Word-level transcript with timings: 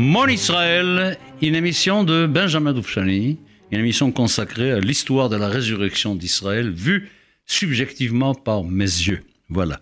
Mon 0.00 0.28
Israël, 0.28 1.18
une 1.42 1.56
émission 1.56 2.04
de 2.04 2.26
Benjamin 2.26 2.72
Doufchani, 2.72 3.36
une 3.72 3.80
émission 3.80 4.12
consacrée 4.12 4.70
à 4.70 4.78
l'histoire 4.78 5.28
de 5.28 5.34
la 5.34 5.48
résurrection 5.48 6.14
d'Israël, 6.14 6.70
vue 6.70 7.08
subjectivement 7.46 8.32
par 8.32 8.62
mes 8.62 8.84
yeux. 8.84 9.24
Voilà. 9.48 9.80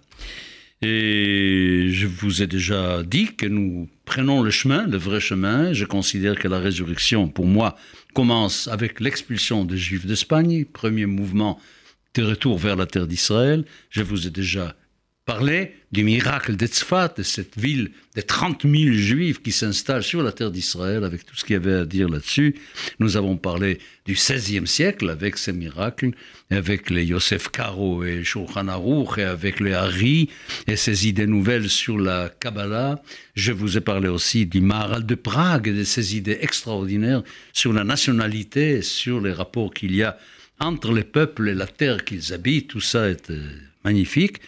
Et 0.80 1.88
je 1.90 2.06
vous 2.06 2.42
ai 2.42 2.46
déjà 2.46 3.02
dit 3.02 3.36
que 3.36 3.44
nous 3.44 3.90
prenons 4.06 4.42
le 4.42 4.50
chemin, 4.50 4.86
le 4.86 4.96
vrai 4.96 5.20
chemin. 5.20 5.74
Je 5.74 5.84
considère 5.84 6.36
que 6.36 6.48
la 6.48 6.60
résurrection, 6.60 7.28
pour 7.28 7.44
moi, 7.44 7.76
commence 8.14 8.68
avec 8.68 9.00
l'expulsion 9.00 9.66
des 9.66 9.76
Juifs 9.76 10.06
d'Espagne, 10.06 10.64
premier 10.64 11.04
mouvement 11.04 11.60
de 12.14 12.22
retour 12.22 12.56
vers 12.56 12.76
la 12.76 12.86
terre 12.86 13.06
d'Israël. 13.06 13.66
Je 13.90 14.02
vous 14.02 14.26
ai 14.26 14.30
déjà 14.30 14.76
parler 15.26 15.72
du 15.90 16.04
miracle 16.04 16.54
d'Etzfat, 16.54 17.14
de 17.16 17.24
cette 17.24 17.58
ville 17.58 17.90
de 18.14 18.20
30 18.20 18.62
000 18.62 18.92
juifs 18.92 19.42
qui 19.42 19.50
s'installent 19.50 20.04
sur 20.04 20.22
la 20.22 20.30
terre 20.30 20.52
d'Israël, 20.52 21.02
avec 21.02 21.26
tout 21.26 21.34
ce 21.34 21.44
qu'il 21.44 21.54
y 21.54 21.56
avait 21.56 21.74
à 21.74 21.84
dire 21.84 22.08
là-dessus. 22.08 22.54
Nous 23.00 23.16
avons 23.16 23.36
parlé 23.36 23.78
du 24.04 24.14
XVIe 24.14 24.68
siècle 24.68 25.10
avec 25.10 25.36
ces 25.36 25.52
miracles, 25.52 26.12
avec 26.48 26.90
les 26.90 27.04
Yosef 27.04 27.48
Karo 27.48 28.04
et 28.04 28.22
Shulchan 28.22 28.68
Aruch, 28.68 29.18
et 29.18 29.24
avec 29.24 29.58
les 29.58 29.72
Hari, 29.72 30.30
et 30.68 30.76
ces 30.76 31.08
idées 31.08 31.26
nouvelles 31.26 31.68
sur 31.68 31.98
la 31.98 32.30
Kabbalah. 32.40 33.02
Je 33.34 33.50
vous 33.50 33.76
ai 33.76 33.80
parlé 33.80 34.08
aussi 34.08 34.46
du 34.46 34.60
Maharal 34.60 35.04
de 35.04 35.16
Prague 35.16 35.66
et 35.66 35.72
de 35.72 35.84
ces 35.84 36.16
idées 36.16 36.38
extraordinaires 36.40 37.24
sur 37.52 37.72
la 37.72 37.82
nationalité, 37.82 38.80
sur 38.80 39.20
les 39.20 39.32
rapports 39.32 39.74
qu'il 39.74 39.94
y 39.96 40.04
a 40.04 40.16
entre 40.60 40.92
les 40.92 41.04
peuples 41.04 41.48
et 41.48 41.54
la 41.54 41.66
terre 41.66 42.04
qu'ils 42.04 42.32
habitent. 42.32 42.68
Tout 42.68 42.80
ça 42.80 43.08
est 43.08 43.30
euh, 43.30 43.42
magnifique. 43.84 44.40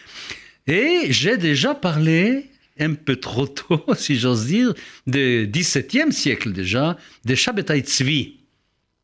Et 0.69 1.11
j'ai 1.11 1.37
déjà 1.37 1.73
parlé, 1.73 2.45
un 2.79 2.93
peu 2.93 3.15
trop 3.15 3.47
tôt, 3.47 3.83
si 3.95 4.17
j'ose 4.17 4.45
dire, 4.45 4.73
du 5.07 5.49
XVIIe 5.51 6.13
siècle 6.13 6.51
déjà, 6.51 6.95
des 7.25 7.35
Shabbatai 7.35 7.79
Tzvi, 7.79 8.35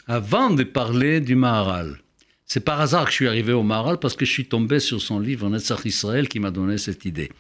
avant 0.08 0.52
de 0.52 0.64
parler 0.64 1.22
du 1.22 1.34
Maharal. 1.36 1.98
C'est 2.46 2.64
par 2.64 2.80
hasard 2.80 3.06
que 3.06 3.10
je 3.10 3.16
suis 3.16 3.28
arrivé 3.28 3.52
au 3.52 3.64
Maharal 3.64 3.98
parce 3.98 4.16
que 4.16 4.26
je 4.26 4.32
suis 4.32 4.46
tombé 4.46 4.80
sur 4.80 5.02
son 5.02 5.20
livre 5.20 5.50
Netzach 5.50 5.84
Israël 5.86 6.30
qui 6.30 6.40
m'a 6.40 6.52
donné 6.52 6.78
cette 6.78 7.04
idée. 7.04 7.32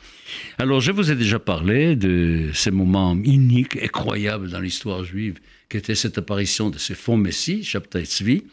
Alors, 0.57 0.81
je 0.81 0.91
vous 0.91 1.11
ai 1.11 1.15
déjà 1.15 1.37
parlé 1.37 1.95
de 1.95 2.49
ces 2.55 2.71
moments 2.71 3.13
uniques, 3.13 3.77
incroyables 3.77 4.49
dans 4.49 4.59
l'histoire 4.59 5.03
juive, 5.03 5.35
qui 5.69 5.77
était 5.77 5.93
cette 5.93 6.17
apparition 6.17 6.71
de 6.71 6.79
ces 6.79 6.95
faux 6.95 7.17
messies, 7.17 7.63
Shabbatai 7.63 8.05
Tzvi. 8.05 8.45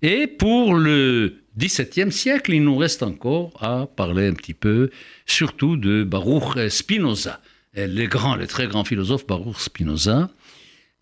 Et 0.00 0.26
pour 0.26 0.74
le 0.74 1.43
XVIIe 1.56 2.10
siècle, 2.10 2.52
il 2.52 2.64
nous 2.64 2.76
reste 2.76 3.02
encore 3.02 3.52
à 3.62 3.86
parler 3.86 4.26
un 4.26 4.32
petit 4.32 4.54
peu, 4.54 4.90
surtout 5.26 5.76
de 5.76 6.02
Baruch 6.02 6.68
Spinoza, 6.68 7.40
le 7.74 8.06
grand, 8.06 8.36
le 8.36 8.46
très 8.46 8.66
grand 8.66 8.84
philosophe 8.84 9.26
Baruch 9.26 9.58
Spinoza. 9.58 10.30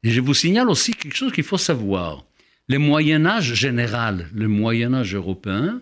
Et 0.02 0.10
je 0.10 0.20
vous 0.20 0.34
signale 0.34 0.68
aussi 0.68 0.92
quelque 0.92 1.16
chose 1.16 1.32
qu'il 1.32 1.44
faut 1.44 1.58
savoir. 1.58 2.24
Le 2.68 2.78
Moyen 2.78 3.24
Âge 3.26 3.54
général, 3.54 4.28
le 4.34 4.48
Moyen 4.48 4.94
Âge 4.94 5.14
européen, 5.14 5.80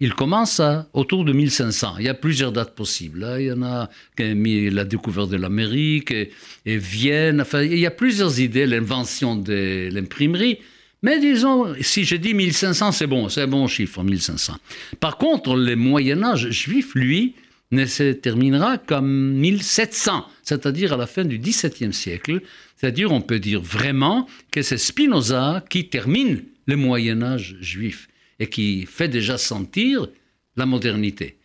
il 0.00 0.14
commence 0.14 0.60
autour 0.92 1.24
de 1.24 1.32
1500. 1.32 1.96
Il 1.98 2.04
y 2.04 2.08
a 2.08 2.14
plusieurs 2.14 2.52
dates 2.52 2.74
possibles. 2.74 3.26
Il 3.38 3.46
y 3.46 3.52
en 3.52 3.62
a 3.62 3.88
la 4.18 4.84
découverte 4.84 5.30
de 5.30 5.36
l'Amérique 5.36 6.10
et, 6.10 6.30
et, 6.66 6.76
Vienne. 6.76 7.40
Enfin, 7.40 7.62
il 7.62 7.78
y 7.78 7.86
a 7.86 7.90
plusieurs 7.90 8.40
idées, 8.40 8.66
l'invention 8.66 9.36
de 9.36 9.88
l'imprimerie. 9.92 10.58
Mais 11.04 11.20
disons, 11.20 11.74
si 11.82 12.04
je 12.04 12.16
dis 12.16 12.32
1500, 12.32 12.92
c'est 12.92 13.06
bon, 13.06 13.28
c'est 13.28 13.42
un 13.42 13.46
bon 13.46 13.66
chiffre, 13.66 14.02
1500. 14.02 14.56
Par 15.00 15.18
contre, 15.18 15.54
le 15.54 15.76
Moyen 15.76 16.22
Âge 16.22 16.48
juif, 16.48 16.94
lui, 16.94 17.34
ne 17.72 17.84
se 17.84 18.12
terminera 18.12 18.78
comme 18.78 19.34
1700, 19.34 20.26
c'est-à-dire 20.42 20.94
à 20.94 20.96
la 20.96 21.06
fin 21.06 21.26
du 21.26 21.38
XVIIe 21.38 21.92
siècle. 21.92 22.40
C'est-à-dire, 22.78 23.12
on 23.12 23.20
peut 23.20 23.38
dire 23.38 23.60
vraiment 23.60 24.26
que 24.50 24.62
c'est 24.62 24.78
Spinoza 24.78 25.62
qui 25.68 25.90
termine 25.90 26.42
le 26.64 26.76
Moyen 26.76 27.20
Âge 27.22 27.56
juif 27.60 28.08
et 28.40 28.46
qui 28.46 28.86
fait 28.86 29.08
déjà 29.08 29.36
sentir 29.36 30.06
la 30.56 30.64
modernité. 30.64 31.36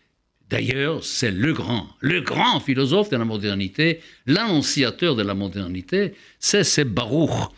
D'ailleurs, 0.50 1.04
c'est 1.04 1.32
le 1.32 1.52
grand, 1.52 1.90
le 2.00 2.22
grand 2.22 2.62
philosophe 2.62 3.10
de 3.10 3.18
la 3.18 3.26
modernité, 3.26 4.00
l'annonciateur 4.26 5.18
de 5.18 5.24
la 5.24 5.34
modernité, 5.34 6.14
c'est 6.40 6.86
Baruch 6.86 7.52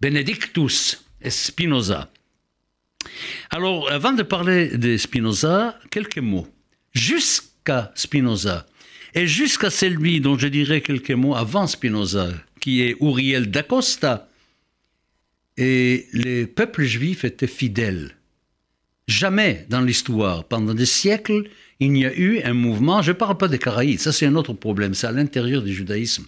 Benedictus, 0.00 1.02
Spinoza. 1.30 2.10
Alors, 3.50 3.90
avant 3.90 4.12
de 4.12 4.22
parler 4.22 4.76
de 4.76 4.96
Spinoza, 4.96 5.78
quelques 5.90 6.18
mots. 6.18 6.48
Jusqu'à 6.92 7.92
Spinoza, 7.94 8.66
et 9.14 9.26
jusqu'à 9.26 9.70
celui 9.70 10.20
dont 10.20 10.38
je 10.38 10.48
dirais 10.48 10.80
quelques 10.80 11.10
mots 11.10 11.34
avant 11.34 11.66
Spinoza, 11.66 12.30
qui 12.60 12.82
est 12.82 12.96
Uriel 13.00 13.50
d'Acosta, 13.50 14.28
et 15.56 16.06
les 16.12 16.46
peuples 16.46 16.84
juifs 16.84 17.24
étaient 17.24 17.46
fidèles. 17.46 18.16
Jamais 19.08 19.66
dans 19.68 19.80
l'histoire, 19.80 20.44
pendant 20.44 20.74
des 20.74 20.86
siècles, 20.86 21.44
il 21.80 21.92
n'y 21.92 22.06
a 22.06 22.16
eu 22.16 22.40
un 22.42 22.54
mouvement, 22.54 23.02
je 23.02 23.10
ne 23.10 23.16
parle 23.16 23.36
pas 23.36 23.48
des 23.48 23.58
Caraïbes, 23.58 23.98
ça 23.98 24.12
c'est 24.12 24.26
un 24.26 24.36
autre 24.36 24.52
problème, 24.52 24.94
c'est 24.94 25.06
à 25.06 25.12
l'intérieur 25.12 25.62
du 25.62 25.74
judaïsme. 25.74 26.24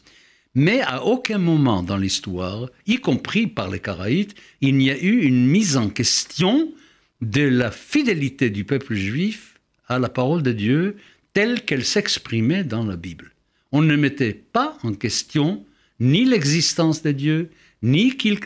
Mais 0.54 0.81
à 0.82 1.04
aucun 1.04 1.38
moment 1.38 1.82
dans 1.82 1.97
l'histoire, 1.97 2.69
y 2.87 2.97
compris 2.97 3.47
par 3.48 3.70
les 3.70 3.81
Caraïtes, 3.81 4.37
il 4.60 4.76
n'y 4.76 4.91
a 4.91 4.98
eu 4.98 5.22
une 5.22 5.47
mise 5.47 5.76
en 5.76 5.88
question 5.88 6.72
de 7.20 7.42
la 7.42 7.70
fidélité 7.70 8.50
du 8.50 8.64
peuple 8.64 8.94
juif 8.94 9.59
à 9.88 9.98
la 9.98 10.09
parole 10.09 10.43
de 10.43 10.53
Dieu 10.53 10.97
telle 11.32 11.64
qu'elle 11.64 11.84
s'exprimait 11.84 12.62
dans 12.62 12.84
la 12.84 12.97
Bible. 12.97 13.32
On 13.72 13.82
ne 13.82 13.97
mettait 13.97 14.34
pas 14.34 14.78
en 14.84 14.93
question 14.93 15.64
ni 15.98 16.25
l'existence 16.25 17.03
de 17.03 17.10
Dieu, 17.10 17.50
ni 17.82 18.16
qu'il 18.16 18.38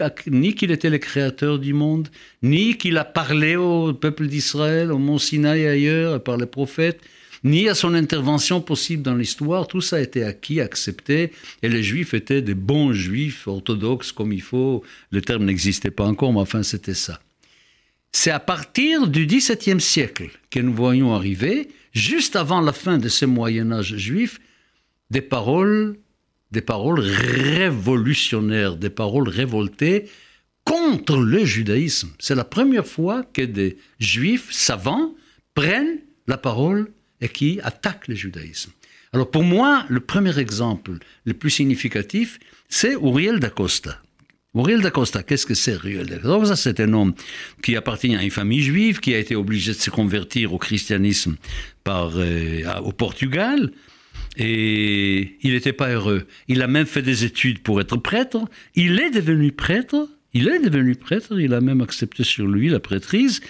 était 0.71 0.91
le 0.91 0.99
créateur 0.99 1.59
du 1.59 1.75
monde, 1.75 2.09
ni 2.43 2.77
qu'il 2.77 2.97
a 2.97 3.05
parlé 3.05 3.57
au 3.57 3.93
peuple 3.93 4.27
d'Israël, 4.27 4.91
au 4.91 4.99
mont 4.99 5.19
Sinaï 5.19 5.61
et 5.61 5.69
ailleurs, 5.69 6.23
par 6.23 6.39
les 6.39 6.47
prophètes, 6.47 7.01
ni 7.45 7.69
à 7.69 7.75
son 7.75 7.95
intervention 7.95 8.61
possible 8.61 9.03
dans 9.03 9.15
l'histoire. 9.15 9.69
Tout 9.69 9.81
ça 9.81 9.97
a 9.97 10.01
été 10.01 10.25
acquis, 10.25 10.61
accepté, 10.61 11.33
et 11.63 11.69
les 11.69 11.83
juifs 11.83 12.15
étaient 12.15 12.43
des 12.43 12.55
bons 12.55 12.93
juifs, 12.93 13.47
orthodoxes 13.47 14.13
comme 14.13 14.33
il 14.33 14.43
faut. 14.43 14.83
Le 15.11 15.23
terme 15.23 15.45
n'existait 15.45 15.91
pas 15.91 16.05
encore, 16.05 16.33
mais 16.33 16.41
enfin 16.41 16.63
c'était 16.63 16.95
ça. 16.95 17.21
C'est 18.13 18.31
à 18.31 18.41
partir 18.41 19.07
du 19.07 19.27
XVIIe 19.27 19.81
siècle 19.81 20.31
que 20.51 20.61
nous 20.61 20.75
voyons 20.75 21.15
arriver, 21.15 21.69
juste 21.93 22.37
avant 22.37 22.61
la 22.61 22.73
fin 22.73 22.99
de 22.99 23.09
ce 23.09 23.27
Moyen 23.27 23.71
Âge 23.71 23.97
juif, 23.97 24.41
des 25.11 25.21
paroles, 25.21 25.97
des 26.51 26.63
paroles 26.63 27.01
révolutionnaires, 27.01 28.77
des 28.77 28.91
paroles 28.91 29.29
révoltées 29.29 30.07
contre 30.65 31.19
le 31.19 31.45
judaïsme. 31.45 32.11
C'est 32.19 32.35
la 32.35 32.45
première 32.45 32.87
fois 32.87 33.23
que 33.23 33.43
des 33.43 33.79
juifs 34.01 34.53
savants 34.53 35.15
prennent 35.55 35.99
la 36.27 36.37
parole 36.37 36.91
et 37.21 37.29
qui 37.29 37.61
attaque 37.63 38.09
le 38.09 38.15
judaïsme. 38.15 38.73
Alors 39.13 39.31
pour 39.31 39.43
moi, 39.43 39.85
le 39.89 40.01
premier 40.01 40.39
exemple 40.39 40.93
le 41.25 41.35
plus 41.35 41.51
significatif, 41.51 42.39
c'est 42.69 42.93
Uriel 42.93 43.41
d'Acosta. 43.41 44.01
Uriel 44.55 44.81
d'Acosta, 44.81 45.23
qu'est-ce 45.23 45.47
que 45.47 45.55
c'est 45.55 45.75
Uriel 45.75 46.07
d'Acosta 46.07 46.57
C'est 46.57 46.81
un 46.81 46.93
homme 46.93 47.15
qui 47.63 47.77
appartient 47.77 48.15
à 48.15 48.23
une 48.23 48.31
famille 48.31 48.63
juive, 48.63 49.01
qui 49.01 49.15
a 49.15 49.19
été 49.19 49.37
obligé 49.37 49.73
de 49.73 49.79
se 49.79 49.91
convertir 49.91 50.53
au 50.53 50.59
christianisme 50.59 51.37
par, 51.85 52.13
euh, 52.17 52.63
au 52.83 52.93
Portugal, 52.93 53.71
et 54.37 55.37
il 55.43 55.53
n'était 55.53 55.73
pas 55.73 55.91
heureux. 55.91 56.27
Il 56.47 56.63
a 56.63 56.69
même 56.69 56.87
fait 56.87 57.03
des 57.03 57.25
études 57.25 57.61
pour 57.61 57.81
être 57.81 57.97
prêtre. 57.97 58.45
Il 58.75 59.01
est 59.01 59.11
devenu 59.11 59.53
prêtre 59.53 60.09
il 60.35 60.49
est 60.49 60.59
devenu 60.59 60.95
prêtre, 60.95 61.39
il 61.41 61.55
a 61.55 61.61
même 61.61 61.81
accepté 61.81 62.23
sur 62.23 62.47
lui 62.47 62.69
la 62.69 62.81
prêtrise, 62.81 63.41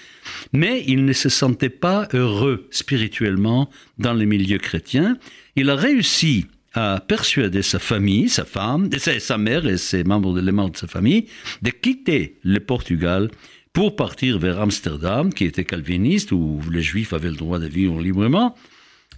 mais 0.52 0.84
il 0.86 1.04
ne 1.04 1.12
se 1.12 1.28
sentait 1.28 1.70
pas 1.70 2.08
heureux 2.12 2.68
spirituellement 2.70 3.68
dans 3.98 4.14
les 4.14 4.26
milieux 4.26 4.58
chrétiens. 4.58 5.18
Il 5.56 5.70
a 5.70 5.76
réussi 5.76 6.46
à 6.74 7.00
persuader 7.06 7.62
sa 7.62 7.78
famille, 7.78 8.28
sa 8.28 8.44
femme, 8.44 8.90
sa 8.96 9.38
mère 9.38 9.66
et 9.66 9.78
ses 9.78 10.04
membres 10.04 10.32
de 10.34 10.40
de 10.40 10.76
sa 10.76 10.86
famille 10.86 11.26
de 11.62 11.70
quitter 11.70 12.38
le 12.44 12.60
Portugal 12.60 13.30
pour 13.72 13.96
partir 13.96 14.38
vers 14.38 14.60
Amsterdam, 14.60 15.32
qui 15.32 15.44
était 15.44 15.64
calviniste, 15.64 16.32
où 16.32 16.60
les 16.70 16.82
juifs 16.82 17.12
avaient 17.12 17.30
le 17.30 17.36
droit 17.36 17.58
de 17.58 17.66
vivre 17.66 18.00
librement, 18.00 18.54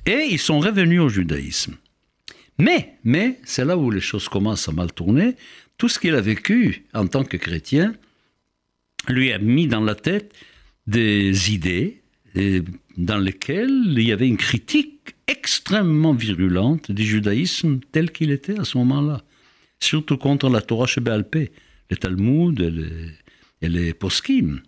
et 0.06 0.29
ils 0.31 0.39
sont 0.39 0.61
revenus 0.61 1.01
au 1.01 1.09
judaïsme. 1.09 1.77
Mais, 2.59 2.99
mais, 3.05 3.41
c'est 3.45 3.65
là 3.65 3.77
où 3.77 3.91
les 3.91 4.01
choses 4.01 4.29
commencent 4.29 4.69
à 4.69 4.73
mal 4.73 4.93
tourner, 4.93 5.35
tout 5.81 5.88
ce 5.88 5.99
qu'il 5.99 6.15
a 6.15 6.21
vécu 6.21 6.85
en 6.93 7.06
tant 7.06 7.25
que 7.25 7.38
chrétien 7.38 7.94
lui 9.09 9.32
a 9.32 9.38
mis 9.38 9.67
dans 9.67 9.81
la 9.81 9.94
tête 9.94 10.35
des 10.87 11.55
idées 11.55 12.03
dans 12.99 13.17
lesquelles 13.17 13.85
il 13.87 14.03
y 14.03 14.12
avait 14.12 14.29
une 14.29 14.37
critique 14.37 15.15
extrêmement 15.27 16.12
virulente 16.12 16.93
du 16.93 17.03
judaïsme 17.03 17.81
tel 17.93 18.12
qu'il 18.12 18.31
était 18.31 18.61
à 18.61 18.65
ce 18.65 18.77
moment-là, 18.77 19.23
surtout 19.79 20.19
contre 20.19 20.50
la 20.50 20.61
Torah 20.61 20.87
Shebaalpé, 20.87 21.50
le 21.88 21.97
Talmud 21.97 22.61
et 23.62 23.69
les, 23.71 23.94
poskim. 23.94 24.61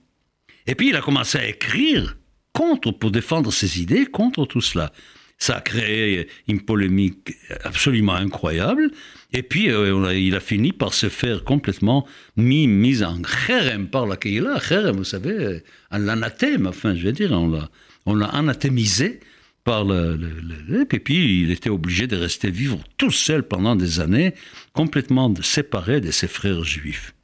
Et 0.66 0.74
puis 0.74 0.88
il 0.88 0.96
a 0.96 1.02
commencé 1.02 1.36
à 1.36 1.46
écrire 1.46 2.16
contre, 2.54 2.90
pour 2.90 3.10
défendre 3.10 3.52
ses 3.52 3.82
idées, 3.82 4.06
contre 4.06 4.46
tout 4.46 4.62
cela. 4.62 4.94
Ça 5.42 5.56
a 5.56 5.60
créé 5.60 6.28
une 6.46 6.60
polémique 6.60 7.34
absolument 7.64 8.14
incroyable. 8.14 8.92
Et 9.32 9.42
puis, 9.42 9.72
euh, 9.72 10.16
il 10.16 10.36
a 10.36 10.40
fini 10.40 10.70
par 10.70 10.94
se 10.94 11.08
faire 11.08 11.42
complètement 11.42 12.06
mis, 12.36 12.68
mis 12.68 13.02
en 13.02 13.20
kherem 13.22 13.88
par 13.88 14.06
la 14.06 14.16
Keïla. 14.16 14.60
Kherem, 14.60 14.98
vous 14.98 15.02
savez, 15.02 15.64
un 15.90 15.98
l'anathème, 15.98 16.68
enfin, 16.68 16.94
je 16.94 17.06
veux 17.06 17.12
dire, 17.12 17.32
on 17.32 17.50
l'a, 17.50 17.68
on 18.06 18.14
l'a 18.14 18.26
anathémisé 18.26 19.18
par 19.64 19.84
le, 19.84 20.14
le, 20.14 20.82
Et 20.82 21.00
puis, 21.00 21.42
il 21.42 21.50
était 21.50 21.70
obligé 21.70 22.06
de 22.06 22.14
rester 22.14 22.48
vivre 22.48 22.78
tout 22.96 23.10
seul 23.10 23.42
pendant 23.42 23.74
des 23.74 23.98
années, 23.98 24.34
complètement 24.72 25.34
séparé 25.42 26.00
de 26.00 26.12
ses 26.12 26.28
frères 26.28 26.62
juifs. 26.62 27.14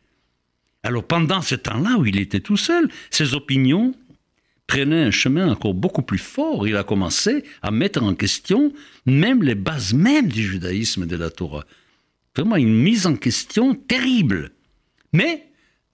Alors, 0.83 1.05
pendant 1.05 1.41
ce 1.41 1.55
temps-là 1.55 1.99
où 1.99 2.05
il 2.05 2.19
était 2.19 2.41
tout 2.41 2.57
seul, 2.57 2.89
ses 3.11 3.35
opinions 3.35 3.95
prenaient 4.69 5.03
un 5.03 5.11
chemin 5.11 5.51
encore 5.51 5.75
beaucoup 5.75 6.03
plus 6.03 6.19
fort. 6.19 6.69
Il 6.69 6.77
a 6.77 6.85
commencé 6.85 7.43
à 7.63 7.73
mettre 7.73 8.01
en 8.05 8.15
question 8.15 8.73
même 9.07 9.43
les 9.43 9.57
bases 9.57 9.93
mêmes 9.95 10.29
du 10.29 10.45
judaïsme 10.45 11.07
de 11.07 11.17
la 11.17 11.31
Torah 11.31 11.65
vraiment 12.39 12.57
une 12.57 12.75
mise 12.75 13.07
en 13.07 13.17
question 13.17 13.75
terrible. 13.75 14.53
Mais 15.13 15.47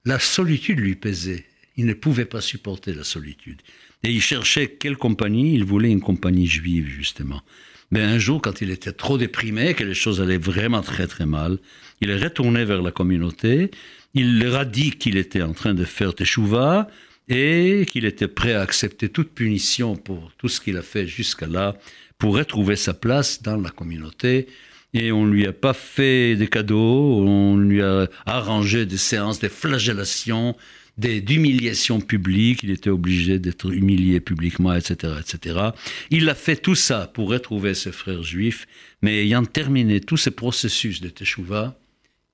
la 0.05 0.19
solitude 0.19 0.79
lui 0.79 0.95
pesait. 0.95 1.47
Il 1.77 1.87
ne 1.87 1.95
pouvait 1.95 2.27
pas 2.27 2.43
supporter 2.43 2.93
la 2.93 3.03
solitude. 3.03 3.63
Et 4.03 4.11
il 4.11 4.21
cherchait 4.21 4.69
quelle 4.69 4.97
compagnie 4.97 5.55
Il 5.55 5.65
voulait 5.65 5.91
une 5.91 6.03
compagnie 6.03 6.47
juive, 6.47 6.87
justement. 6.87 7.43
Mais 7.91 8.03
un 8.03 8.19
jour, 8.19 8.43
quand 8.43 8.61
il 8.61 8.71
était 8.71 8.93
trop 8.93 9.17
déprimé, 9.17 9.73
que 9.73 9.85
les 9.85 9.95
choses 9.95 10.21
allaient 10.21 10.37
vraiment 10.37 10.83
très 10.83 11.07
très 11.07 11.25
mal, 11.25 11.59
il 12.03 12.11
est 12.11 12.23
retourné 12.23 12.65
vers 12.67 12.83
la 12.83 12.91
communauté. 12.91 13.71
Il 14.13 14.39
leur 14.39 14.57
a 14.57 14.65
dit 14.67 14.91
qu'il 14.93 15.17
était 15.17 15.43
en 15.43 15.55
train 15.55 15.73
de 15.73 15.85
faire 15.85 16.15
teshuva 16.15 16.89
et 17.29 17.87
qu'il 17.91 18.05
était 18.05 18.29
prêt 18.29 18.55
à 18.55 18.61
accepter 18.63 19.09
toute 19.09 19.31
punition 19.31 19.97
pour 19.97 20.33
tout 20.39 20.49
ce 20.49 20.61
qu'il 20.61 20.77
a 20.77 20.83
fait 20.83 21.07
jusqu'à 21.07 21.47
là, 21.47 21.77
pour 22.19 22.37
retrouver 22.37 22.77
sa 22.77 22.95
place 22.95 23.43
dans 23.43 23.57
la 23.57 23.71
communauté 23.71 24.47
et 24.95 25.11
on 25.11 25.27
lui 25.27 25.47
a 25.47 25.53
pas 25.53 25.75
fait 25.75 26.37
des 26.37 26.47
cadeaux, 26.47 27.19
on 27.19 27.57
lui 27.57 27.83
a 27.83 28.09
arrangé 28.27 28.87
des 28.87 28.97
séances 28.97 29.41
de 29.41 29.49
flagellation, 29.49 30.57
d'humiliation 30.97 32.01
publique, 32.01 32.63
il 32.63 32.71
était 32.71 32.91
obligé 32.91 33.41
d'être 33.41 33.73
humilié 33.73 34.21
publiquement, 34.21 34.73
etc., 34.73 35.15
etc. 35.21 35.71
Il 36.11 36.29
a 36.29 36.37
fait 36.37 36.55
tout 36.57 36.77
ça 36.77 37.11
pour 37.13 37.29
retrouver 37.29 37.75
ses 37.75 37.91
frères 37.91 38.23
juifs, 38.23 38.67
mais 39.03 39.25
ayant 39.25 39.45
terminé 39.45 40.01
tous 40.01 40.17
ces 40.17 40.31
processus 40.31 41.01
de 41.01 41.09
Teshuvah, 41.09 41.77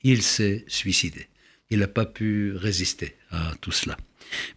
il 0.03 0.21
s'est 0.21 0.65
suicidé. 0.69 1.30
Il 1.71 1.81
n'a 1.81 1.89
pas 1.89 2.07
pu 2.07 2.53
résister 2.57 3.17
à 3.31 3.53
tout 3.61 3.73
cela. 3.73 3.97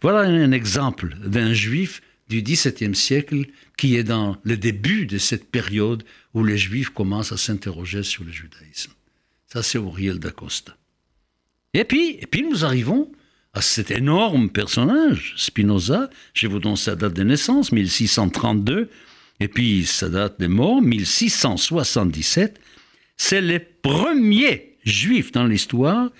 Voilà 0.02 0.20
un 0.20 0.52
exemple 0.52 1.14
d'un 1.24 1.52
juif 1.52 2.02
du 2.28 2.42
XVIIe 2.42 2.94
siècle 2.94 3.46
qui 3.76 3.96
est 3.96 4.04
dans 4.04 4.36
le 4.44 4.56
début 4.56 5.06
de 5.06 5.18
cette 5.18 5.50
période 5.50 6.04
où 6.32 6.44
les 6.44 6.58
Juifs 6.58 6.90
commencent 6.90 7.32
à 7.32 7.36
s'interroger 7.36 8.02
sur 8.02 8.24
le 8.24 8.32
judaïsme. 8.32 8.92
Ça, 9.46 9.62
c'est 9.62 9.78
Auriel 9.78 10.18
d'Acosta. 10.18 10.76
Et 11.74 11.84
puis, 11.84 12.16
et 12.20 12.26
puis 12.26 12.42
nous 12.42 12.64
arrivons 12.64 13.10
à 13.52 13.62
cet 13.62 13.90
énorme 13.90 14.50
personnage, 14.50 15.34
Spinoza. 15.36 16.10
Je 16.32 16.46
vous 16.46 16.58
donne 16.58 16.76
sa 16.76 16.96
date 16.96 17.14
de 17.14 17.22
naissance, 17.22 17.72
1632, 17.72 18.90
et 19.40 19.48
puis 19.48 19.84
sa 19.84 20.08
date 20.08 20.40
de 20.40 20.46
mort, 20.46 20.82
1677. 20.82 22.60
C'est 23.16 23.40
le 23.40 23.60
premier 23.60 24.76
juif 24.84 25.30
dans 25.32 25.46
l'histoire 25.46 26.10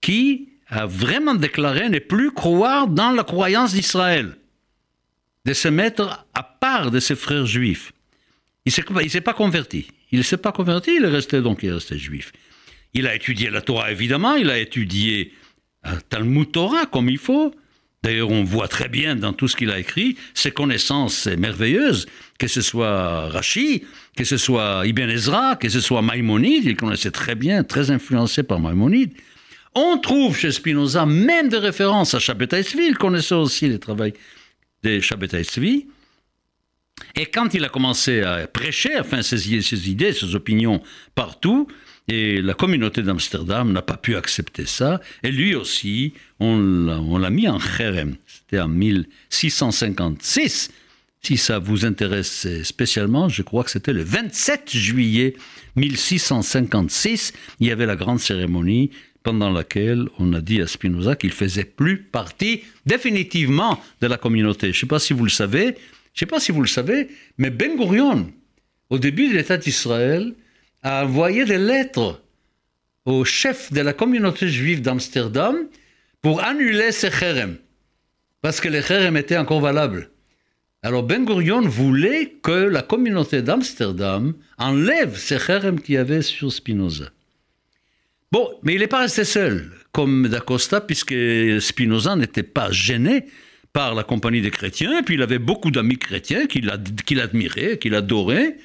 qui 0.00 0.48
a 0.68 0.86
vraiment 0.86 1.34
déclaré 1.34 1.88
ne 1.88 1.98
plus 1.98 2.32
croire 2.32 2.88
dans 2.88 3.10
la 3.10 3.24
croyance 3.24 3.72
d'Israël, 3.72 4.36
de 5.44 5.52
se 5.52 5.68
mettre 5.68 6.26
à 6.34 6.42
part 6.42 6.90
de 6.90 7.00
ses 7.00 7.14
frères 7.14 7.46
juifs. 7.46 7.92
Il 8.64 8.72
ne 8.76 9.08
s'est 9.08 9.20
pas 9.20 9.32
converti. 9.32 9.86
Il 10.12 10.18
ne 10.18 10.24
s'est 10.24 10.36
pas 10.36 10.52
converti, 10.52 10.96
il 10.96 11.04
est 11.04 11.08
resté 11.08 11.40
donc 11.40 11.64
juif. 11.92 12.32
Il 12.94 13.06
a 13.06 13.14
étudié 13.14 13.50
la 13.50 13.60
Torah, 13.60 13.90
évidemment, 13.92 14.34
il 14.36 14.50
a 14.50 14.58
étudié 14.58 15.32
un 15.84 15.98
Talmud 16.08 16.50
Torah 16.50 16.86
comme 16.86 17.08
il 17.08 17.18
faut. 17.18 17.54
D'ailleurs, 18.02 18.30
on 18.30 18.44
voit 18.44 18.68
très 18.68 18.88
bien 18.88 19.16
dans 19.16 19.32
tout 19.32 19.48
ce 19.48 19.56
qu'il 19.56 19.70
a 19.70 19.78
écrit, 19.78 20.16
ses 20.32 20.52
connaissances 20.52 21.26
merveilleuses, 21.26 22.06
que 22.38 22.46
ce 22.46 22.60
soit 22.60 23.28
Rashi, 23.28 23.84
que 24.16 24.24
ce 24.24 24.36
soit 24.36 24.86
Ibn 24.86 25.10
Ezra, 25.10 25.56
que 25.56 25.68
ce 25.68 25.80
soit 25.80 26.02
Maïmonide, 26.02 26.64
il 26.64 26.76
connaissait 26.76 27.10
très 27.10 27.34
bien, 27.34 27.64
très 27.64 27.90
influencé 27.90 28.42
par 28.44 28.60
Maïmonide. 28.60 29.12
On 29.78 29.98
trouve 29.98 30.34
chez 30.34 30.52
Spinoza 30.52 31.04
même 31.04 31.50
des 31.50 31.58
références 31.58 32.14
à 32.14 32.18
Shabbatai 32.18 32.62
Tzvi, 32.62 32.86
il 32.88 32.96
connaissait 32.96 33.34
aussi 33.34 33.68
le 33.68 33.78
travail 33.78 34.14
de 34.82 35.00
Shabbatai 35.00 35.44
Tzvi. 35.44 35.86
Et 37.14 37.26
quand 37.26 37.52
il 37.52 37.62
a 37.62 37.68
commencé 37.68 38.22
à 38.22 38.46
prêcher, 38.46 38.98
enfin, 38.98 39.20
ses, 39.20 39.60
ses 39.60 39.90
idées, 39.90 40.14
ses 40.14 40.34
opinions 40.34 40.82
partout, 41.14 41.68
et 42.08 42.40
la 42.40 42.54
communauté 42.54 43.02
d'Amsterdam 43.02 43.70
n'a 43.70 43.82
pas 43.82 43.98
pu 43.98 44.16
accepter 44.16 44.64
ça. 44.64 45.02
Et 45.22 45.30
lui 45.30 45.54
aussi, 45.54 46.14
on 46.40 47.18
l'a 47.18 47.30
mis 47.30 47.46
en 47.46 47.58
kherem. 47.58 48.16
C'était 48.26 48.60
en 48.60 48.68
1656. 48.68 50.70
Si 51.20 51.36
ça 51.36 51.58
vous 51.58 51.84
intéresse 51.84 52.46
spécialement, 52.62 53.28
je 53.28 53.42
crois 53.42 53.64
que 53.64 53.70
c'était 53.70 53.92
le 53.92 54.04
27 54.04 54.70
juillet 54.70 55.34
1656. 55.74 57.34
Il 57.60 57.66
y 57.66 57.72
avait 57.72 57.86
la 57.86 57.96
grande 57.96 58.20
cérémonie 58.20 58.90
pendant 59.26 59.50
laquelle 59.50 60.06
on 60.20 60.32
a 60.34 60.40
dit 60.40 60.62
à 60.62 60.68
Spinoza 60.68 61.16
qu'il 61.16 61.32
faisait 61.32 61.64
plus 61.64 61.98
partie 61.98 62.62
définitivement 62.86 63.82
de 64.00 64.06
la 64.06 64.18
communauté. 64.18 64.68
Je 64.68 64.76
ne 64.76 64.80
sais 64.82 64.86
pas 64.86 65.00
si 65.00 65.14
vous 65.14 65.24
le 65.24 65.30
savez, 65.30 65.74
je 66.14 66.20
sais 66.20 66.26
pas 66.26 66.38
si 66.38 66.52
vous 66.52 66.60
le 66.60 66.68
savez, 66.68 67.08
mais 67.36 67.50
Ben 67.50 67.76
Gurion, 67.76 68.30
au 68.88 69.00
début 69.00 69.28
de 69.28 69.34
l'État 69.34 69.56
d'Israël, 69.56 70.32
a 70.84 71.04
envoyé 71.04 71.44
des 71.44 71.58
lettres 71.58 72.22
au 73.04 73.24
chef 73.24 73.72
de 73.72 73.80
la 73.80 73.92
communauté 73.92 74.46
juive 74.46 74.80
d'Amsterdam 74.80 75.56
pour 76.22 76.44
annuler 76.44 76.92
ces 76.92 77.10
kherem, 77.10 77.56
parce 78.42 78.60
que 78.60 78.68
les 78.68 78.80
kherem 78.80 79.16
étaient 79.16 79.38
encore 79.38 79.60
valables. 79.60 80.08
Alors 80.84 81.02
Ben 81.02 81.24
Gurion 81.24 81.62
voulait 81.62 82.36
que 82.44 82.52
la 82.52 82.82
communauté 82.82 83.42
d'Amsterdam 83.42 84.34
enlève 84.56 85.18
ces 85.18 85.38
kherem 85.38 85.80
qu'il 85.80 85.96
y 85.96 85.98
avait 85.98 86.22
sur 86.22 86.52
Spinoza. 86.52 87.10
Bon, 88.32 88.48
mais 88.62 88.74
il 88.74 88.80
n'est 88.80 88.86
pas 88.86 89.00
resté 89.00 89.24
seul, 89.24 89.70
comme 89.92 90.28
d'Acosta, 90.28 90.80
puisque 90.80 91.14
Spinoza 91.60 92.16
n'était 92.16 92.42
pas 92.42 92.70
gêné 92.72 93.26
par 93.72 93.94
la 93.94 94.04
compagnie 94.04 94.40
des 94.40 94.50
chrétiens, 94.50 94.98
et 94.98 95.02
puis 95.02 95.14
il 95.14 95.22
avait 95.22 95.38
beaucoup 95.38 95.70
d'amis 95.70 95.98
chrétiens 95.98 96.46
qu'il 96.46 96.70
admirait, 97.20 97.78
qu'il 97.78 97.94
adorait. 97.94 98.56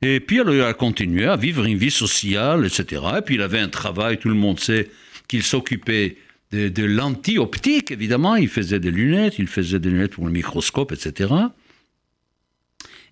Et 0.00 0.20
puis 0.20 0.36
il 0.36 0.60
a 0.62 0.72
continué 0.74 1.26
à 1.26 1.36
vivre 1.36 1.64
une 1.64 1.76
vie 1.76 1.90
sociale, 1.90 2.64
etc. 2.64 3.02
Et 3.18 3.22
puis 3.22 3.34
il 3.34 3.42
avait 3.42 3.58
un 3.58 3.68
travail, 3.68 4.18
tout 4.18 4.28
le 4.28 4.36
monde 4.36 4.60
sait 4.60 4.88
qu'il 5.26 5.42
s'occupait 5.42 6.16
de, 6.52 6.68
de 6.68 6.84
lentilles 6.84 7.38
optiques, 7.38 7.90
évidemment. 7.90 8.36
Il 8.36 8.48
faisait 8.48 8.78
des 8.78 8.92
lunettes, 8.92 9.38
il 9.38 9.48
faisait 9.48 9.80
des 9.80 9.90
lunettes 9.90 10.12
pour 10.12 10.24
le 10.24 10.32
microscope, 10.32 10.92
etc. 10.92 11.34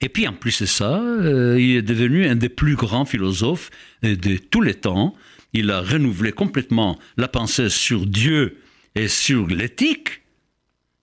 Et 0.01 0.09
puis 0.09 0.29
en 0.29 0.33
plus 0.33 0.61
de 0.63 0.67
ça, 0.67 1.01
euh, 1.01 1.57
il 1.59 1.77
est 1.77 1.83
devenu 1.83 2.27
un 2.27 2.37
des 2.37 2.49
plus 2.49 2.77
grands 2.77 3.05
philosophes 3.05 3.71
de 4.03 4.37
tous 4.37 4.63
les 4.63 4.75
temps. 4.75 5.15
Il 5.57 5.71
a 5.73 5.81
renouvelé 5.81 6.31
complètement 6.31 6.99
la 7.17 7.27
pensée 7.27 7.71
sur 7.71 8.07
Dieu 8.07 8.59
et 8.95 9.09
sur 9.09 9.49
l'éthique 9.49 10.21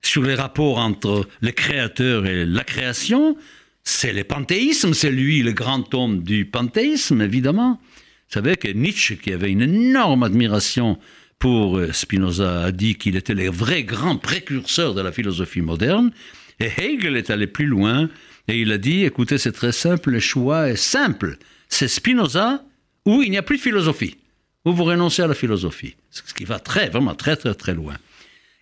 sur 0.03 0.21
les 0.21 0.35
rapports 0.35 0.77
entre 0.77 1.27
le 1.41 1.51
créateur 1.51 2.27
et 2.27 2.45
la 2.45 2.63
création, 2.63 3.37
c'est 3.83 4.13
le 4.13 4.23
panthéisme, 4.23 4.93
c'est 4.93 5.11
lui 5.11 5.41
le 5.41 5.53
grand 5.53 5.91
homme 5.95 6.23
du 6.23 6.45
panthéisme, 6.45 7.21
évidemment. 7.21 7.81
Vous 7.81 8.33
savez 8.33 8.55
que 8.55 8.67
Nietzsche, 8.67 9.17
qui 9.17 9.31
avait 9.31 9.51
une 9.51 9.61
énorme 9.61 10.23
admiration 10.23 10.99
pour 11.39 11.77
euh, 11.77 11.91
Spinoza, 11.91 12.65
a 12.65 12.71
dit 12.71 12.95
qu'il 12.95 13.15
était 13.15 13.33
le 13.33 13.49
vrai 13.49 13.83
grand 13.83 14.17
précurseur 14.17 14.93
de 14.93 15.01
la 15.01 15.11
philosophie 15.11 15.61
moderne. 15.61 16.11
Et 16.59 16.69
Hegel 16.77 17.17
est 17.17 17.29
allé 17.29 17.47
plus 17.47 17.65
loin 17.65 18.09
et 18.47 18.59
il 18.59 18.71
a 18.71 18.77
dit, 18.77 19.05
écoutez, 19.05 19.37
c'est 19.37 19.51
très 19.51 19.71
simple, 19.71 20.11
le 20.11 20.19
choix 20.19 20.69
est 20.69 20.75
simple. 20.75 21.37
C'est 21.69 21.87
Spinoza 21.87 22.63
ou 23.05 23.21
il 23.21 23.31
n'y 23.31 23.37
a 23.37 23.43
plus 23.43 23.57
de 23.57 23.61
philosophie, 23.61 24.17
ou 24.65 24.73
vous 24.73 24.83
renoncez 24.83 25.21
à 25.21 25.27
la 25.27 25.33
philosophie. 25.33 25.95
Ce 26.09 26.33
qui 26.33 26.45
va 26.45 26.59
très, 26.59 26.89
vraiment 26.89 27.15
très, 27.15 27.35
très, 27.35 27.53
très 27.53 27.73
loin. 27.73 27.95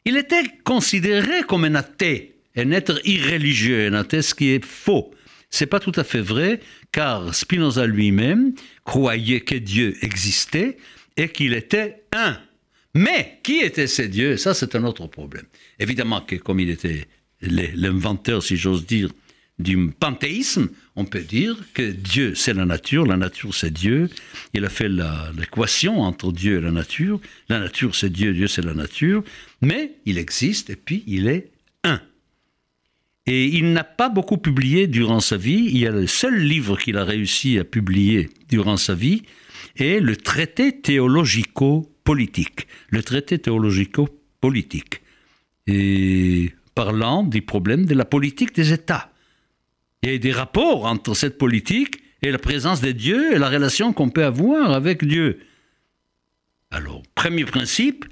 Il 0.06 0.18
était 0.18 0.44
considéré 0.64 1.44
comme 1.44 1.66
un 1.66 1.76
athée, 1.76 2.36
un 2.56 2.72
être 2.72 3.00
irréligieux, 3.06 3.88
un 3.88 3.94
athée, 3.94 4.22
ce 4.22 4.34
qui 4.34 4.50
est 4.50 4.66
faux. 4.66 5.14
C'est 5.50 5.68
pas 5.68 5.80
tout 5.80 5.92
à 5.96 6.04
fait 6.04 6.22
vrai, 6.22 6.60
car 6.92 7.36
Spinoza 7.36 7.86
lui-même 7.86 8.54
croyait 8.84 9.42
que 9.42 9.56
Dieu 9.56 9.98
existait 10.02 10.78
et 11.18 11.30
qu'il 11.30 11.54
était 11.54 12.04
un. 12.14 12.38
Mais 12.94 13.40
qui 13.44 13.60
étaient 13.60 13.88
ces 13.88 14.08
dieux? 14.08 14.38
Ça, 14.38 14.54
c'est 14.54 14.76
un 14.76 14.84
autre 14.84 15.08
problème. 15.08 15.46
Évidemment 15.80 16.22
que 16.22 16.36
comme 16.38 16.60
il 16.60 16.70
était 16.70 17.08
l'inventeur, 17.42 18.44
si 18.44 18.58
j'ose 18.58 18.86
dire, 18.86 19.10
du 19.62 19.92
panthéisme, 19.92 20.70
on 20.96 21.06
peut 21.06 21.22
dire 21.22 21.56
que 21.74 21.92
Dieu, 21.92 22.36
c'est 22.36 22.54
la 22.54 22.66
nature, 22.66 23.06
la 23.06 23.18
nature, 23.18 23.54
c'est 23.56 23.72
Dieu. 23.72 24.10
Il 24.54 24.66
a 24.66 24.70
fait 24.70 24.90
l'équation 24.90 26.02
entre 26.02 26.32
Dieu 26.32 26.58
et 26.58 26.62
la 26.62 26.72
nature. 26.72 27.20
La 27.50 27.60
nature, 27.60 27.96
c'est 27.96 28.10
Dieu, 28.10 28.34
Dieu, 28.34 28.48
c'est 28.48 28.64
la 28.64 28.74
nature. 28.74 29.24
Mais 29.62 29.94
il 30.06 30.18
existe 30.18 30.70
et 30.70 30.76
puis 30.76 31.04
il 31.08 31.28
est 31.28 31.52
un. 31.84 32.02
Et 33.26 33.46
il 33.46 33.72
n'a 33.72 33.84
pas 33.84 34.10
beaucoup 34.10 34.38
publié 34.38 34.88
durant 34.88 35.20
sa 35.20 35.38
vie. 35.38 35.66
Il 35.68 35.78
y 35.78 35.88
a 35.88 35.92
le 35.92 36.08
seul 36.08 36.38
livre 36.40 36.78
qu'il 36.78 36.98
a 36.98 37.06
réussi 37.06 37.60
à 37.60 37.64
publier 37.64 38.30
durant 38.50 38.78
sa 38.78 38.96
vie 38.96 39.24
est 39.78 40.00
le 40.00 40.18
traité 40.18 40.82
théologico-politique. 40.82 42.68
Le 42.90 43.04
traité 43.04 43.40
théologico-politique. 43.40 45.02
Et 45.68 46.52
parlant 46.76 47.24
des 47.24 47.42
problèmes 47.42 47.86
de 47.86 47.94
la 47.94 48.06
politique 48.06 48.56
des 48.56 48.74
États. 48.74 49.11
Il 50.04 50.12
y 50.12 50.16
a 50.16 50.18
des 50.18 50.32
rapports 50.32 50.86
entre 50.86 51.14
cette 51.14 51.38
politique 51.38 52.02
et 52.24 52.32
la 52.32 52.40
présence 52.40 52.82
de 52.82 52.92
Dieu 52.92 53.34
et 53.34 53.40
la 53.40 53.50
relation 53.50 53.94
qu'on 53.94 54.10
peut 54.10 54.26
avoir 54.26 54.72
avec 54.72 55.06
Dieu. 55.06 55.40
Alors, 56.72 57.04
premier 57.16 57.46
principe, 57.46 58.06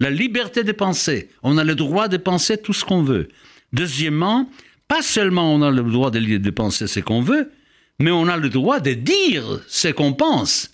la 0.00 0.10
liberté 0.10 0.64
de 0.64 0.72
penser. 0.72 1.28
On 1.42 1.58
a 1.58 1.64
le 1.64 1.74
droit 1.74 2.08
de 2.08 2.16
penser 2.16 2.56
tout 2.58 2.72
ce 2.72 2.84
qu'on 2.84 3.02
veut. 3.02 3.28
Deuxièmement, 3.72 4.50
pas 4.88 5.02
seulement 5.02 5.54
on 5.54 5.62
a 5.62 5.70
le 5.70 5.82
droit 5.82 6.10
de, 6.10 6.18
de 6.18 6.50
penser 6.50 6.86
ce 6.86 7.00
qu'on 7.00 7.20
veut, 7.20 7.52
mais 7.98 8.10
on 8.10 8.26
a 8.28 8.36
le 8.36 8.48
droit 8.48 8.80
de 8.80 8.94
dire 8.94 9.60
ce 9.68 9.88
qu'on 9.88 10.14
pense. 10.14 10.70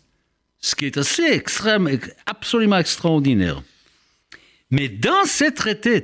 Ce 0.60 0.74
qui 0.74 0.86
est 0.86 0.96
assez 0.96 1.24
extrême, 1.24 1.98
absolument 2.26 2.78
extraordinaire. 2.78 3.62
Mais 4.70 4.88
dans 4.88 5.24
ces 5.26 5.52
traités 5.52 6.02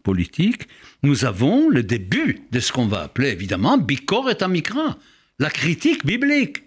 théologico-politiques, 0.00 0.68
nous 1.02 1.24
avons 1.24 1.68
le 1.68 1.82
début 1.82 2.40
de 2.50 2.60
ce 2.60 2.72
qu'on 2.72 2.86
va 2.86 3.02
appeler 3.02 3.28
évidemment 3.28 3.78
Bikor 3.78 4.30
et 4.30 4.42
Amikra, 4.42 4.98
la 5.38 5.50
critique 5.50 6.04
biblique 6.04 6.64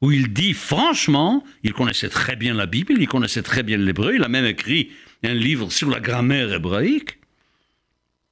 où 0.00 0.12
il 0.12 0.32
dit 0.32 0.52
franchement, 0.52 1.44
il 1.62 1.72
connaissait 1.72 2.10
très 2.10 2.36
bien 2.36 2.54
la 2.54 2.66
Bible, 2.66 2.94
il 2.98 3.08
connaissait 3.08 3.42
très 3.42 3.62
bien 3.62 3.78
l'hébreu, 3.78 4.14
il 4.16 4.22
a 4.22 4.28
même 4.28 4.44
écrit 4.44 4.90
un 5.22 5.32
livre 5.32 5.72
sur 5.72 5.88
la 5.88 6.00
grammaire 6.00 6.52
hébraïque, 6.52 7.18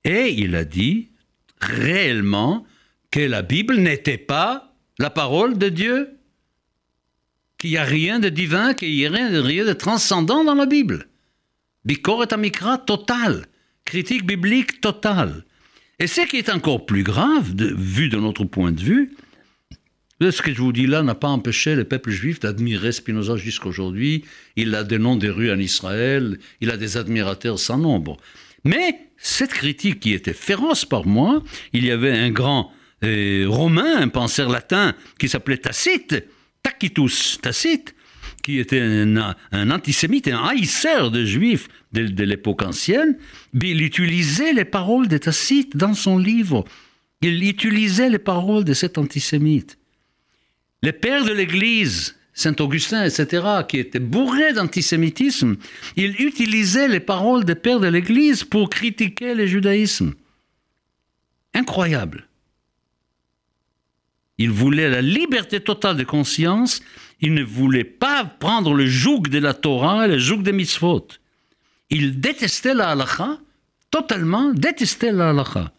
et 0.05 0.35
il 0.37 0.55
a 0.55 0.65
dit 0.65 1.09
réellement 1.61 2.67
que 3.11 3.21
la 3.21 3.43
Bible 3.43 3.77
n'était 3.77 4.19
pas 4.19 4.75
la 4.99 5.09
parole 5.09 5.57
de 5.57 5.71
Dieu, 5.71 6.11
qu'il 7.57 7.71
n'y 7.71 7.79
a 7.79 7.85
rien 7.85 8.19
de 8.19 8.29
divin, 8.29 8.75
qu'il 8.75 8.95
n'y 8.95 9.07
a 9.07 9.11
rien 9.11 9.31
de, 9.65 9.73
transcendant 9.73 10.45
dans 10.45 10.55
la 10.55 10.67
Bible. 10.67 11.09
Bikoret 11.85 12.35
Amikra 12.35 12.79
total, 12.79 13.47
critique 13.85 14.27
biblique 14.27 14.81
totale. 14.81 15.45
Et 15.99 16.07
ce 16.07 16.23
qui 16.23 16.37
est 16.37 16.51
encore 16.51 16.87
plus 16.87 17.03
grave, 17.03 17.53
vu 17.55 18.09
de 18.09 18.17
notre 18.17 18.45
point 18.45 18.73
de 18.73 18.81
vue, 18.81 19.15
ce 20.21 20.43
que 20.43 20.53
je 20.53 20.61
vous 20.61 20.73
dis 20.73 20.87
là 20.87 21.03
n'a 21.03 21.15
pas 21.15 21.29
empêché 21.29 21.75
le 21.75 21.85
peuple 21.85 22.11
juif 22.11 22.41
d'admirer 22.41 22.93
Spinoza 22.93 23.37
jusqu'à 23.37 23.67
aujourd'hui. 23.67 24.25
Il 24.57 24.75
a 24.75 24.85
des 24.85 24.99
noms 24.99 25.17
des 25.17 25.31
rues 25.31 25.51
en 25.51 25.59
Israël, 25.59 26.39
il 26.61 26.71
a 26.71 26.77
des 26.77 26.97
admirateurs 26.97 27.59
sans 27.59 27.79
nombre. 27.79 28.17
Mais 28.65 28.99
cette 29.17 29.53
critique 29.53 30.01
qui 30.01 30.13
était 30.13 30.33
féroce 30.33 30.85
par 30.85 31.07
moi, 31.07 31.43
il 31.73 31.85
y 31.85 31.91
avait 31.91 32.13
un 32.13 32.31
grand 32.31 32.73
euh, 33.05 33.47
romain, 33.49 33.97
un 33.97 34.09
penseur 34.09 34.49
latin 34.49 34.95
qui 35.19 35.29
s'appelait 35.29 35.59
Tacite, 35.59 36.25
Tacitus 36.63 37.41
Tacite, 37.43 37.95
qui 38.43 38.59
était 38.59 38.81
un, 38.81 39.71
antisémite, 39.71 40.29
un 40.29 40.45
haïsseur 40.45 41.11
de 41.11 41.25
juifs 41.25 41.69
de, 41.93 42.07
de 42.07 42.25
l'époque 42.25 42.63
ancienne, 42.63 43.17
il 43.55 43.83
utilisait 43.83 44.53
les 44.53 44.65
paroles 44.65 45.09
de 45.09 45.19
Tacite 45.19 45.77
dans 45.77 45.95
son 45.95 46.19
livre. 46.19 46.65
Il 47.21 47.43
utilisait 47.49 48.11
les 48.11 48.19
paroles 48.19 48.65
de 48.65 48.75
cet 48.75 48.99
antisémite. 48.99 49.79
Les 50.83 50.93
pères 50.93 51.25
de 51.25 51.33
l'Église, 51.33 52.17
Saint 52.35 52.57
Augustin, 52.59 53.05
etc., 53.05 53.47
qui 53.69 53.79
étaient 53.79 54.01
bourrés 54.01 54.53
d'antisémitisme, 54.53 55.57
ils 55.97 56.21
utilisaient 56.21 56.89
les 56.89 57.01
paroles 57.01 57.45
des 57.45 57.55
pères 57.55 57.81
de 57.81 57.87
l'Église 57.87 58.43
pour 58.43 58.71
critiquer 58.71 59.35
le 59.35 59.47
judaïsme. 59.47 60.15
Incroyable. 61.55 62.27
Ils 64.39 64.51
voulaient 64.51 64.91
la 64.91 65.03
liberté 65.03 65.61
totale 65.61 65.97
de 65.97 66.05
conscience, 66.05 66.83
ils 67.23 67.33
ne 67.33 67.45
voulaient 67.45 67.85
pas 67.85 68.25
prendre 68.25 68.75
le 68.75 68.87
joug 68.87 69.23
de 69.23 69.39
la 69.39 69.55
Torah 69.55 70.07
et 70.07 70.11
le 70.11 70.19
joug 70.19 70.43
des 70.43 70.53
mitzvot. 70.53 71.07
Ils 71.89 72.21
détestaient 72.21 72.75
la 72.75 72.91
halakha, 72.91 73.39
totalement 73.91 74.53
détestaient 74.53 75.13
la 75.13 75.31
halakha. 75.31 75.73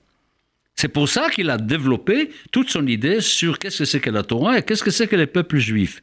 C'est 0.74 0.88
pour 0.88 1.08
ça 1.08 1.30
qu'il 1.30 1.50
a 1.50 1.58
développé 1.58 2.32
toute 2.52 2.70
son 2.70 2.88
idée 2.88 3.22
sur 3.22 3.60
qu'est-ce 3.60 3.80
que 3.80 3.86
c'est 3.86 4.00
que 4.00 4.10
la 4.10 4.24
Torah 4.24 4.58
et 4.58 4.64
qu'est-ce 4.64 4.84
que 4.84 4.92
c'est 4.92 5.08
que 5.08 5.18
les 5.18 5.28
peuples 5.28 5.60
juifs. 5.60 6.02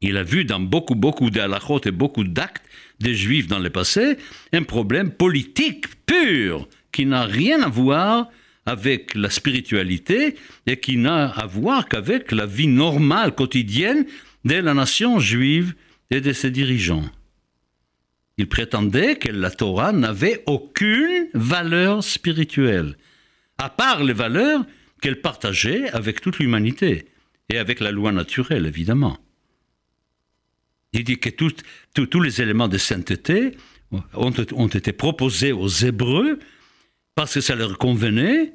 Il 0.00 0.18
a 0.18 0.22
vu 0.22 0.44
dans 0.44 0.60
beaucoup, 0.60 0.94
beaucoup 0.94 1.30
d'alachot 1.30 1.80
et 1.86 1.90
beaucoup 1.90 2.24
d'actes 2.24 2.64
des 3.00 3.14
juifs 3.14 3.46
dans 3.46 3.58
le 3.58 3.70
passé 3.70 4.18
un 4.52 4.62
problème 4.62 5.10
politique 5.10 5.86
pur 6.04 6.68
qui 6.92 7.06
n'a 7.06 7.24
rien 7.24 7.62
à 7.62 7.68
voir 7.68 8.28
avec 8.66 9.14
la 9.14 9.30
spiritualité 9.30 10.36
et 10.66 10.78
qui 10.78 10.96
n'a 10.96 11.28
à 11.28 11.46
voir 11.46 11.88
qu'avec 11.88 12.32
la 12.32 12.46
vie 12.46 12.66
normale 12.66 13.34
quotidienne 13.34 14.06
de 14.44 14.54
la 14.54 14.74
nation 14.74 15.18
juive 15.18 15.74
et 16.10 16.20
de 16.20 16.32
ses 16.32 16.50
dirigeants. 16.50 17.04
Il 18.36 18.48
prétendait 18.48 19.16
que 19.16 19.30
la 19.30 19.50
Torah 19.50 19.92
n'avait 19.92 20.42
aucune 20.46 21.28
valeur 21.34 22.02
spirituelle, 22.02 22.96
à 23.58 23.70
part 23.70 24.02
les 24.02 24.12
valeurs 24.12 24.64
qu'elle 25.00 25.20
partageait 25.20 25.88
avec 25.90 26.20
toute 26.20 26.38
l'humanité 26.38 27.06
et 27.50 27.58
avec 27.58 27.80
la 27.80 27.92
loi 27.92 28.10
naturelle, 28.10 28.66
évidemment. 28.66 29.18
Il 30.92 31.04
dit 31.04 31.18
que 31.18 31.28
tous 31.28 32.20
les 32.20 32.40
éléments 32.40 32.68
de 32.68 32.78
sainteté 32.78 33.56
ont, 34.14 34.68
été 34.68 34.92
proposés 34.92 35.52
aux 35.52 35.68
Hébreux 35.68 36.38
parce 37.14 37.34
que 37.34 37.40
ça 37.40 37.54
leur 37.54 37.78
convenait, 37.78 38.52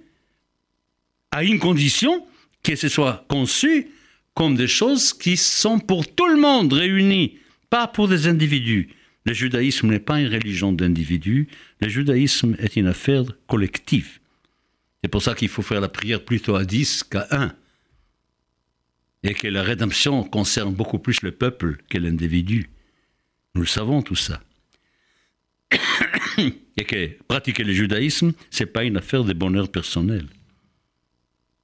à 1.31 1.43
une 1.43 1.59
condition 1.59 2.25
que 2.63 2.75
ce 2.75 2.89
soit 2.89 3.25
conçu 3.29 3.87
comme 4.33 4.55
des 4.55 4.67
choses 4.67 5.13
qui 5.13 5.37
sont 5.37 5.79
pour 5.79 6.07
tout 6.07 6.27
le 6.27 6.39
monde 6.39 6.73
réunies, 6.73 7.37
pas 7.69 7.87
pour 7.87 8.07
des 8.07 8.27
individus. 8.27 8.89
Le 9.25 9.33
judaïsme 9.33 9.87
n'est 9.87 9.99
pas 9.99 10.19
une 10.19 10.33
religion 10.33 10.71
d'individus, 10.71 11.47
le 11.81 11.89
judaïsme 11.89 12.55
est 12.59 12.75
une 12.75 12.87
affaire 12.87 13.25
collective. 13.47 14.19
C'est 15.03 15.09
pour 15.09 15.21
ça 15.21 15.35
qu'il 15.35 15.49
faut 15.49 15.61
faire 15.61 15.81
la 15.81 15.89
prière 15.89 16.23
plutôt 16.23 16.55
à 16.55 16.65
dix 16.65 17.03
qu'à 17.03 17.27
un. 17.31 17.53
Et 19.23 19.33
que 19.33 19.47
la 19.47 19.63
rédemption 19.63 20.23
concerne 20.23 20.73
beaucoup 20.73 20.99
plus 20.99 21.21
le 21.21 21.31
peuple 21.31 21.77
que 21.89 21.97
l'individu. 21.97 22.69
Nous 23.55 23.61
le 23.61 23.67
savons 23.67 24.01
tout 24.01 24.15
ça. 24.15 24.41
Et 26.77 26.85
que 26.85 27.09
pratiquer 27.27 27.63
le 27.63 27.73
judaïsme, 27.73 28.31
ce 28.49 28.63
n'est 28.63 28.69
pas 28.69 28.83
une 28.83 28.97
affaire 28.97 29.23
de 29.23 29.33
bonheur 29.33 29.69
personnel. 29.69 30.25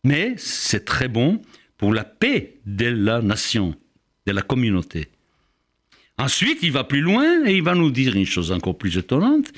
Mais 0.04 0.36
c'est 0.38 0.86
très 0.86 1.08
bon 1.08 1.42
pour 1.78 1.94
la 1.94 2.04
paix 2.04 2.58
de 2.66 2.86
la 2.86 3.22
nation, 3.22 3.76
de 4.28 4.32
la 4.32 4.42
communauté. 4.42 5.08
Ensuite, 6.18 6.60
il 6.62 6.72
va 6.72 6.84
plus 6.84 7.02
loin 7.02 7.46
et 7.46 7.56
il 7.56 7.64
va 7.64 7.76
nous 7.76 7.92
dire 7.92 8.16
une 8.16 8.26
chose 8.26 8.52
encore 8.52 8.78
plus 8.78 8.98
étonnante. 8.98 9.52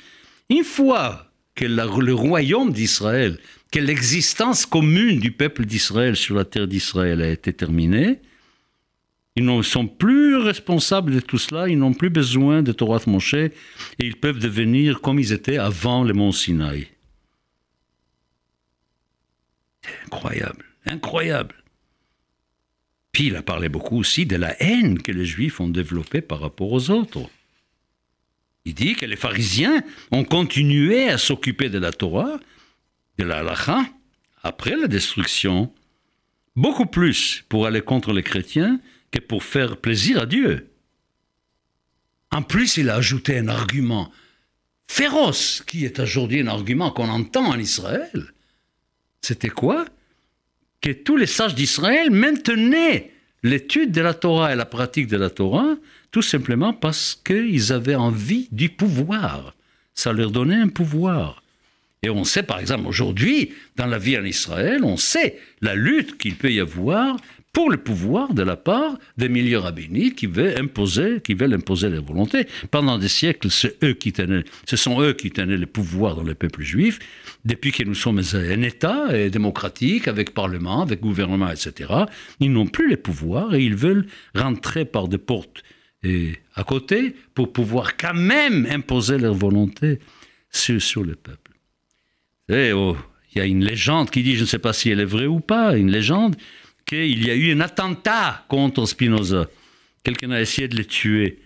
Une 0.48 0.64
fois 0.64 1.30
que 1.54 1.64
le 1.64 2.14
royaume 2.14 2.72
d'Israël, 2.72 3.38
que 3.70 3.78
l'existence 3.78 4.64
commune 4.64 5.18
du 5.18 5.32
peuple 5.32 5.66
d'Israël 5.66 6.16
sur 6.16 6.34
la 6.34 6.44
terre 6.44 6.68
d'Israël 6.68 7.20
a 7.20 7.28
été 7.28 7.52
terminée, 7.52 8.20
ils 9.38 9.44
ne 9.44 9.62
sont 9.62 9.86
plus 9.86 10.36
responsables 10.36 11.14
de 11.14 11.20
tout 11.20 11.38
cela, 11.38 11.68
ils 11.68 11.78
n'ont 11.78 11.94
plus 11.94 12.10
besoin 12.10 12.60
de 12.60 12.72
Torah 12.72 12.98
de 12.98 13.08
Moshe 13.08 13.34
et 13.34 13.52
ils 14.00 14.16
peuvent 14.16 14.40
devenir 14.40 15.00
comme 15.00 15.20
ils 15.20 15.32
étaient 15.32 15.58
avant 15.58 16.02
le 16.02 16.12
mont 16.12 16.32
Sinaï. 16.32 16.88
Incroyable, 20.06 20.64
incroyable. 20.86 21.54
Puis 23.12 23.28
il 23.28 23.36
a 23.36 23.42
parlé 23.42 23.68
beaucoup 23.68 23.96
aussi 23.96 24.26
de 24.26 24.34
la 24.34 24.60
haine 24.60 25.00
que 25.00 25.12
les 25.12 25.24
Juifs 25.24 25.60
ont 25.60 25.68
développée 25.68 26.20
par 26.20 26.40
rapport 26.40 26.72
aux 26.72 26.90
autres. 26.90 27.30
Il 28.64 28.74
dit 28.74 28.96
que 28.96 29.06
les 29.06 29.14
pharisiens 29.14 29.84
ont 30.10 30.24
continué 30.24 31.08
à 31.08 31.16
s'occuper 31.16 31.68
de 31.68 31.78
la 31.78 31.92
Torah, 31.92 32.40
de 33.18 33.24
la 33.24 33.38
halacha, 33.38 33.84
après 34.42 34.74
la 34.74 34.88
destruction, 34.88 35.72
beaucoup 36.56 36.86
plus 36.86 37.44
pour 37.48 37.66
aller 37.66 37.82
contre 37.82 38.12
les 38.12 38.24
chrétiens 38.24 38.80
que 39.10 39.18
pour 39.18 39.44
faire 39.44 39.76
plaisir 39.76 40.22
à 40.22 40.26
Dieu. 40.26 40.70
En 42.30 42.42
plus, 42.42 42.76
il 42.76 42.90
a 42.90 42.96
ajouté 42.96 43.38
un 43.38 43.48
argument 43.48 44.12
féroce, 44.86 45.62
qui 45.66 45.84
est 45.84 45.98
aujourd'hui 45.98 46.40
un 46.40 46.48
argument 46.48 46.90
qu'on 46.90 47.08
entend 47.08 47.46
en 47.46 47.58
Israël. 47.58 48.32
C'était 49.20 49.48
quoi? 49.48 49.86
Que 50.80 50.90
tous 50.90 51.16
les 51.16 51.26
sages 51.26 51.54
d'Israël 51.54 52.10
maintenaient 52.10 53.10
l'étude 53.42 53.92
de 53.92 54.00
la 54.00 54.14
Torah 54.14 54.52
et 54.52 54.56
la 54.56 54.66
pratique 54.66 55.06
de 55.06 55.16
la 55.16 55.30
Torah, 55.30 55.76
tout 56.10 56.22
simplement 56.22 56.72
parce 56.72 57.14
qu'ils 57.14 57.72
avaient 57.72 57.94
envie 57.94 58.48
du 58.52 58.68
pouvoir. 58.68 59.54
Ça 59.94 60.12
leur 60.12 60.30
donnait 60.30 60.56
un 60.56 60.68
pouvoir. 60.68 61.42
Et 62.02 62.10
on 62.10 62.24
sait, 62.24 62.44
par 62.44 62.60
exemple, 62.60 62.86
aujourd'hui, 62.86 63.52
dans 63.76 63.86
la 63.86 63.98
vie 63.98 64.16
en 64.16 64.24
Israël, 64.24 64.84
on 64.84 64.96
sait 64.96 65.38
la 65.60 65.74
lutte 65.74 66.16
qu'il 66.16 66.36
peut 66.36 66.52
y 66.52 66.60
avoir 66.60 67.16
pour 67.58 67.70
le 67.70 67.76
pouvoir 67.76 68.34
de 68.34 68.44
la 68.44 68.54
part 68.54 68.96
des 69.16 69.28
milieux 69.28 69.58
rabbiniques 69.58 70.14
qui 70.14 70.26
veulent 70.26 70.56
imposer, 70.60 71.20
qui 71.20 71.34
veulent 71.34 71.54
imposer 71.54 71.88
leur 71.88 72.04
volonté. 72.04 72.46
Pendant 72.70 72.98
des 72.98 73.08
siècles, 73.08 73.48
eux 73.82 73.94
qui 73.94 74.12
tenaient, 74.12 74.44
ce 74.64 74.76
sont 74.76 75.02
eux 75.02 75.12
qui 75.12 75.32
tenaient 75.32 75.56
le 75.56 75.66
pouvoir 75.66 76.14
dans 76.14 76.22
le 76.22 76.36
peuple 76.36 76.62
juif. 76.62 77.00
Depuis 77.44 77.72
que 77.72 77.82
nous 77.82 77.96
sommes 77.96 78.22
un 78.32 78.62
État 78.62 79.28
démocratique, 79.28 80.06
avec 80.06 80.34
parlement, 80.34 80.82
avec 80.82 81.00
gouvernement, 81.00 81.50
etc., 81.50 81.92
ils 82.38 82.52
n'ont 82.52 82.68
plus 82.68 82.88
les 82.88 82.96
pouvoirs 82.96 83.52
et 83.56 83.64
ils 83.64 83.74
veulent 83.74 84.06
rentrer 84.36 84.84
par 84.84 85.08
des 85.08 85.18
portes 85.18 85.64
et 86.04 86.34
à 86.54 86.62
côté 86.62 87.16
pour 87.34 87.52
pouvoir 87.52 87.96
quand 87.96 88.14
même 88.14 88.68
imposer 88.70 89.18
leur 89.18 89.34
volonté 89.34 89.98
sur, 90.52 91.02
le 91.02 91.16
peuple. 91.16 91.50
Et 92.48 92.70
oh, 92.72 92.96
il 93.34 93.38
y 93.38 93.40
a 93.40 93.46
une 93.46 93.64
légende 93.64 94.10
qui 94.10 94.22
dit, 94.22 94.36
je 94.36 94.42
ne 94.42 94.46
sais 94.46 94.60
pas 94.60 94.72
si 94.72 94.90
elle 94.90 95.00
est 95.00 95.04
vraie 95.04 95.26
ou 95.26 95.40
pas, 95.40 95.76
une 95.76 95.90
légende, 95.90 96.36
qu'il 96.88 97.24
y 97.24 97.30
a 97.30 97.36
eu 97.36 97.52
un 97.52 97.60
attentat 97.60 98.46
contre 98.48 98.86
Spinoza. 98.86 99.48
Quelqu'un 100.02 100.30
a 100.30 100.40
essayé 100.40 100.66
de 100.68 100.76
le 100.76 100.86
tuer 100.86 101.38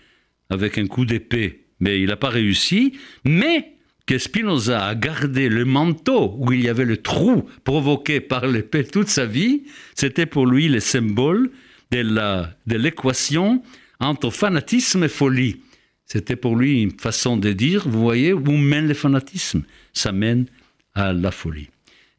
avec 0.48 0.78
un 0.78 0.86
coup 0.86 1.04
d'épée, 1.04 1.66
mais 1.80 2.00
il 2.00 2.06
n'a 2.06 2.16
pas 2.16 2.28
réussi. 2.30 2.96
Mais 3.24 3.74
que 4.06 4.18
Spinoza 4.18 4.86
a 4.86 4.94
gardé 4.94 5.48
le 5.48 5.64
manteau 5.64 6.36
où 6.38 6.52
il 6.52 6.62
y 6.62 6.68
avait 6.68 6.84
le 6.84 6.98
trou 6.98 7.48
provoqué 7.64 8.20
par 8.20 8.46
l'épée 8.46 8.84
toute 8.84 9.08
sa 9.08 9.26
vie, 9.26 9.64
c'était 9.94 10.26
pour 10.26 10.46
lui 10.46 10.68
le 10.68 10.80
symbole 10.80 11.50
de 11.90 12.76
l'équation 12.76 13.62
entre 13.98 14.30
fanatisme 14.30 15.04
et 15.04 15.08
folie. 15.08 15.60
C'était 16.06 16.36
pour 16.36 16.56
lui 16.56 16.82
une 16.82 16.98
façon 16.98 17.36
de 17.36 17.52
dire, 17.52 17.88
vous 17.88 18.00
voyez, 18.00 18.32
où 18.32 18.52
mène 18.52 18.86
le 18.86 18.94
fanatisme? 18.94 19.62
Ça 19.92 20.12
mène 20.12 20.46
à 20.94 21.12
la 21.12 21.30
folie. 21.30 21.68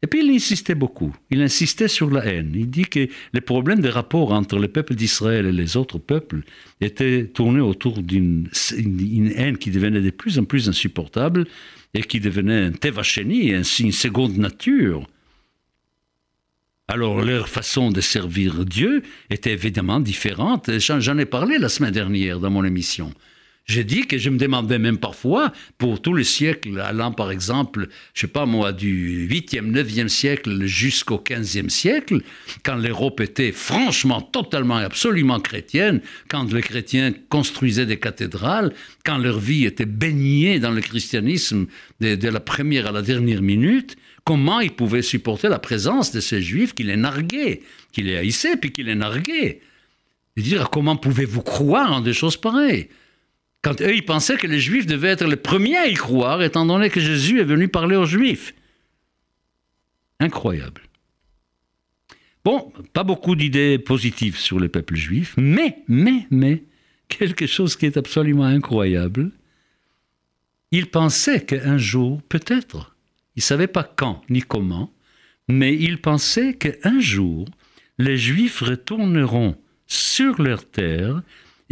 Et 0.04 0.06
puis 0.06 0.22
il 0.22 0.30
insistait 0.34 0.74
beaucoup. 0.74 1.16
Il 1.30 1.40
insistait 1.40 1.88
sur 1.88 2.10
la 2.10 2.26
haine. 2.26 2.52
Il 2.54 2.68
dit 2.68 2.84
que 2.84 3.08
les 3.32 3.40
problèmes 3.40 3.80
des 3.80 3.88
rapports 3.88 4.32
entre 4.32 4.58
le 4.58 4.68
peuple 4.68 4.94
d'Israël 4.94 5.46
et 5.46 5.52
les 5.52 5.78
autres 5.78 5.96
peuples 5.96 6.42
étaient 6.82 7.24
tournés 7.24 7.62
autour 7.62 8.02
d'une 8.02 8.50
haine 9.34 9.56
qui 9.56 9.70
devenait 9.70 10.02
de 10.02 10.10
plus 10.10 10.38
en 10.38 10.44
plus 10.44 10.68
insupportable 10.68 11.46
et 11.94 12.02
qui 12.02 12.20
devenait 12.20 12.64
un 12.64 12.72
tevacheni, 12.72 13.52
une 13.52 13.64
seconde 13.64 14.36
nature. 14.36 15.08
Alors 16.86 17.22
leur 17.22 17.48
façon 17.48 17.90
de 17.90 18.02
servir 18.02 18.66
Dieu 18.66 19.00
était 19.30 19.54
évidemment 19.54 20.00
différente. 20.00 20.68
J'en 20.80 21.16
ai 21.16 21.24
parlé 21.24 21.56
la 21.56 21.70
semaine 21.70 21.92
dernière 21.92 22.40
dans 22.40 22.50
mon 22.50 22.64
émission. 22.64 23.10
J'ai 23.66 23.82
dit 23.84 24.06
que 24.06 24.18
je 24.18 24.28
me 24.28 24.36
demandais 24.36 24.78
même 24.78 24.98
parfois, 24.98 25.50
pour 25.78 26.02
tous 26.02 26.12
les 26.12 26.24
siècles, 26.24 26.78
allant 26.80 27.12
par 27.12 27.30
exemple, 27.30 27.88
je 28.12 28.20
sais 28.20 28.26
pas 28.26 28.44
moi, 28.44 28.72
du 28.72 29.26
8e, 29.26 29.72
9e 29.72 30.08
siècle 30.08 30.66
jusqu'au 30.66 31.16
15e 31.16 31.70
siècle, 31.70 32.20
quand 32.62 32.76
l'Europe 32.76 33.22
était 33.22 33.52
franchement, 33.52 34.20
totalement 34.20 34.80
et 34.80 34.84
absolument 34.84 35.40
chrétienne, 35.40 36.02
quand 36.28 36.52
les 36.52 36.60
chrétiens 36.60 37.14
construisaient 37.30 37.86
des 37.86 37.98
cathédrales, 37.98 38.74
quand 39.02 39.16
leur 39.16 39.38
vie 39.38 39.64
était 39.64 39.86
baignée 39.86 40.58
dans 40.58 40.72
le 40.72 40.82
christianisme 40.82 41.66
de, 42.00 42.28
la 42.28 42.40
première 42.40 42.88
à 42.88 42.92
la 42.92 43.00
dernière 43.00 43.40
minute, 43.40 43.96
comment 44.24 44.60
ils 44.60 44.72
pouvaient 44.72 45.00
supporter 45.00 45.48
la 45.48 45.58
présence 45.58 46.12
de 46.12 46.20
ces 46.20 46.42
juifs 46.42 46.74
qui 46.74 46.82
les 46.82 46.96
narguaient, 46.96 47.62
qui 47.92 48.02
les 48.02 48.16
haïssaient, 48.16 48.58
puis 48.58 48.72
qui 48.72 48.82
les 48.82 48.94
narguaient? 48.94 49.62
Et 50.36 50.42
dire 50.42 50.68
comment 50.68 50.96
pouvez-vous 50.96 51.42
croire 51.42 51.94
en 51.94 52.02
des 52.02 52.12
choses 52.12 52.36
pareilles? 52.36 52.88
Quand 53.64 53.80
eux, 53.80 53.94
ils 53.94 54.04
pensaient 54.04 54.36
que 54.36 54.46
les 54.46 54.60
Juifs 54.60 54.86
devaient 54.86 55.08
être 55.08 55.26
les 55.26 55.36
premiers 55.36 55.78
à 55.78 55.86
y 55.86 55.94
croire, 55.94 56.42
étant 56.42 56.66
donné 56.66 56.90
que 56.90 57.00
Jésus 57.00 57.40
est 57.40 57.44
venu 57.44 57.68
parler 57.68 57.96
aux 57.96 58.04
Juifs. 58.04 58.54
Incroyable. 60.20 60.82
Bon, 62.44 62.70
pas 62.92 63.04
beaucoup 63.04 63.34
d'idées 63.34 63.78
positives 63.78 64.36
sur 64.36 64.60
le 64.60 64.68
peuple 64.68 64.96
juif, 64.96 65.34
mais, 65.38 65.78
mais, 65.88 66.26
mais, 66.30 66.64
quelque 67.08 67.46
chose 67.46 67.74
qui 67.74 67.86
est 67.86 67.96
absolument 67.96 68.44
incroyable. 68.44 69.30
Ils 70.70 70.90
pensaient 70.90 71.42
qu'un 71.42 71.78
jour, 71.78 72.20
peut-être, 72.28 72.94
ils 73.34 73.38
ne 73.38 73.44
savaient 73.44 73.66
pas 73.66 73.84
quand 73.84 74.22
ni 74.28 74.42
comment, 74.42 74.92
mais 75.48 75.74
ils 75.74 76.00
pensaient 76.00 76.54
qu'un 76.54 77.00
jour, 77.00 77.48
les 77.96 78.18
Juifs 78.18 78.60
retourneront 78.60 79.56
sur 79.86 80.42
leur 80.42 80.68
terre 80.68 81.22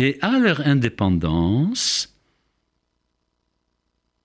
et 0.03 0.19
à 0.21 0.37
leur 0.41 0.67
indépendance, 0.67 2.13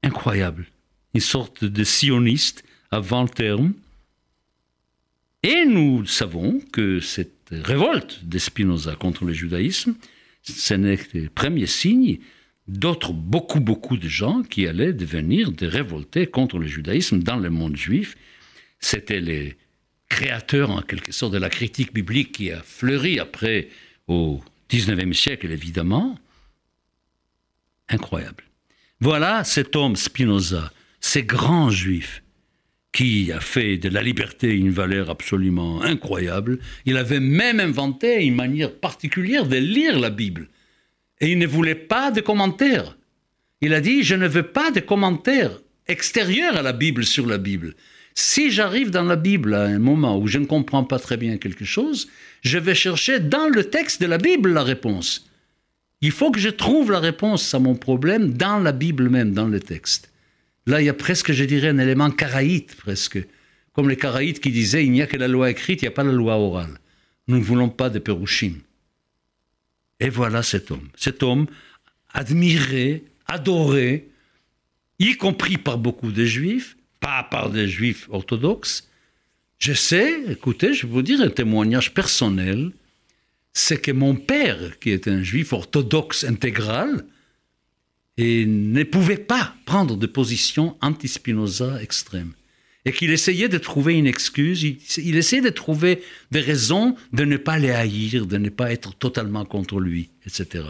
incroyable, 0.02 0.66
une 1.14 1.22
sorte 1.22 1.64
de 1.64 1.84
sionistes 1.84 2.64
avant 2.90 3.22
le 3.22 3.30
terme. 3.30 3.74
Et 5.44 5.66
nous 5.66 6.04
savons 6.08 6.60
que 6.72 7.00
cette 7.00 7.50
révolte 7.52 8.26
de 8.26 8.40
Spinoza 8.40 8.96
contre 8.96 9.24
le 9.24 9.34
judaïsme, 9.34 9.94
ce 10.42 10.74
n'est 10.74 10.98
que 10.98 11.18
le 11.20 11.30
premier 11.30 11.68
signe 11.68 12.18
d'autres, 12.68 13.14
beaucoup, 13.14 13.60
beaucoup 13.60 13.98
de 13.98 14.08
gens 14.08 14.42
qui 14.42 14.66
allaient 14.68 14.94
devenir 14.94 15.52
des 15.52 15.68
révoltés 15.68 16.26
contre 16.26 16.58
le 16.58 16.66
judaïsme 16.66 17.20
dans 17.20 17.38
le 17.38 17.52
monde 17.52 17.78
juif. 17.78 18.18
C'était 18.80 19.22
les 19.22 19.58
créateurs, 20.10 20.72
en 20.72 20.82
quelque 20.82 21.12
sorte, 21.12 21.34
de 21.34 21.38
la 21.38 21.50
critique 21.50 21.94
biblique 21.94 22.32
qui 22.32 22.52
a 22.52 22.62
fleuri 22.64 23.20
après 23.20 23.70
au 24.08 24.42
19e 24.70 25.14
siècle 25.14 25.52
évidemment, 25.52 26.18
incroyable. 27.90 28.44
Voilà 29.00 29.44
cet 29.44 29.76
homme 29.76 29.96
Spinoza, 29.96 30.72
ce 31.00 31.20
grand 31.20 31.70
juif 31.70 32.24
qui 32.92 33.32
a 33.32 33.40
fait 33.40 33.78
de 33.78 33.90
la 33.90 34.02
liberté 34.02 34.56
une 34.56 34.72
valeur 34.72 35.10
absolument 35.10 35.84
incroyable. 35.84 36.60
Il 36.86 36.98
avait 36.98 37.20
même 37.20 37.60
inventé 37.60 38.26
une 38.26 38.34
manière 38.34 38.74
particulière 38.74 39.46
de 39.46 39.58
lire 39.58 40.00
la 40.00 40.10
Bible. 40.10 40.50
Et 41.20 41.32
il 41.32 41.38
ne 41.38 41.46
voulait 41.46 41.76
pas 41.76 42.10
de 42.10 42.22
commentaires. 42.22 42.98
Il 43.62 43.74
a 43.74 43.82
dit, 43.82 44.04
je 44.04 44.16
ne 44.16 44.28
veux 44.28 44.52
pas 44.52 44.72
de 44.72 44.80
commentaires 44.80 45.60
extérieurs 45.88 46.58
à 46.58 46.62
la 46.62 46.74
Bible 46.74 47.06
sur 47.06 47.28
la 47.28 47.38
Bible. 47.38 47.76
Si 48.20 48.50
j'arrive 48.50 48.90
dans 48.90 49.04
la 49.04 49.16
Bible 49.16 49.54
à 49.54 49.62
un 49.62 49.78
moment 49.78 50.18
où 50.18 50.26
je 50.26 50.40
ne 50.40 50.48
comprends 50.48 50.84
pas 50.84 50.98
très 50.98 51.18
bien 51.18 51.38
quelque 51.38 51.66
chose, 51.66 52.10
je 52.42 52.58
vais 52.58 52.74
chercher 52.74 53.20
dans 53.20 53.48
le 53.48 53.66
texte 53.66 54.02
de 54.02 54.08
la 54.08 54.18
Bible 54.18 54.54
la 54.54 54.64
réponse. 54.64 55.30
Il 56.02 56.10
faut 56.10 56.32
que 56.32 56.40
je 56.40 56.50
trouve 56.50 56.92
la 56.92 57.00
réponse 57.00 57.54
à 57.54 57.60
mon 57.60 57.76
problème 57.76 58.34
dans 58.34 58.58
la 58.58 58.72
Bible 58.72 59.10
même, 59.10 59.34
dans 59.34 59.48
le 59.48 59.60
texte. 59.60 60.12
Là, 60.66 60.82
il 60.82 60.86
y 60.86 60.90
a 60.90 60.96
presque, 60.96 61.32
je 61.32 61.44
dirais, 61.44 61.68
un 61.68 61.78
élément 61.78 62.10
caraïte, 62.10 62.76
presque. 62.76 63.20
Comme 63.74 63.88
les 63.88 63.98
caraïtes 63.98 64.40
qui 64.40 64.50
disaient, 64.50 64.84
il 64.84 64.94
n'y 64.94 65.04
a 65.04 65.08
que 65.08 65.18
la 65.18 65.28
loi 65.28 65.52
écrite, 65.52 65.84
il 65.84 65.86
n'y 65.86 65.90
a 65.90 65.92
pas 65.92 66.04
la 66.04 66.12
loi 66.12 66.38
orale. 66.38 66.80
Nous 67.28 67.38
ne 67.38 67.44
voulons 67.44 67.70
pas 67.70 67.92
de 67.92 68.00
Pérouchim. 68.00 68.56
Et 70.00 70.10
voilà 70.10 70.42
cet 70.42 70.72
homme. 70.72 70.90
Cet 70.96 71.22
homme 71.22 71.46
admiré, 72.12 73.04
adoré, 73.28 74.10
y 74.98 75.16
compris 75.18 75.58
par 75.58 75.78
beaucoup 75.78 76.12
de 76.12 76.26
juifs, 76.26 76.77
pas 77.00 77.24
par 77.24 77.50
des 77.50 77.68
juifs 77.68 78.08
orthodoxes. 78.10 78.90
Je 79.60 79.74
sais, 79.74 80.22
écoutez, 80.30 80.74
je 80.74 80.86
vais 80.86 80.94
vous 80.94 81.02
dire 81.02 81.22
un 81.22 81.30
témoignage 81.30 81.94
personnel, 81.94 82.72
c'est 83.54 83.82
que 83.82 83.92
mon 83.92 84.16
père, 84.16 84.78
qui 84.80 84.92
est 84.92 85.08
un 85.08 85.24
juif 85.24 85.54
orthodoxe 85.54 86.24
intégral, 86.24 87.06
et 88.18 88.46
ne 88.46 88.84
pouvait 88.84 89.18
pas 89.18 89.56
prendre 89.66 89.96
de 89.96 90.08
position 90.08 90.76
anti-Spinoza 90.82 91.82
extrême. 91.82 92.34
Et 92.86 92.92
qu'il 92.92 93.12
essayait 93.12 93.50
de 93.50 93.58
trouver 93.58 93.96
une 93.96 94.08
excuse, 94.08 94.64
il, 94.64 95.18
essayait 95.18 95.42
de 95.42 95.50
trouver 95.50 96.02
des 96.32 96.40
raisons 96.40 96.96
de 97.14 97.26
ne 97.26 97.38
pas 97.38 97.58
les 97.58 97.72
haïr, 97.72 98.26
de 98.26 98.38
ne 98.38 98.50
pas 98.50 98.72
être 98.72 98.96
totalement 98.96 99.44
contre 99.44 99.80
lui, 99.80 100.10
etc. 100.26 100.64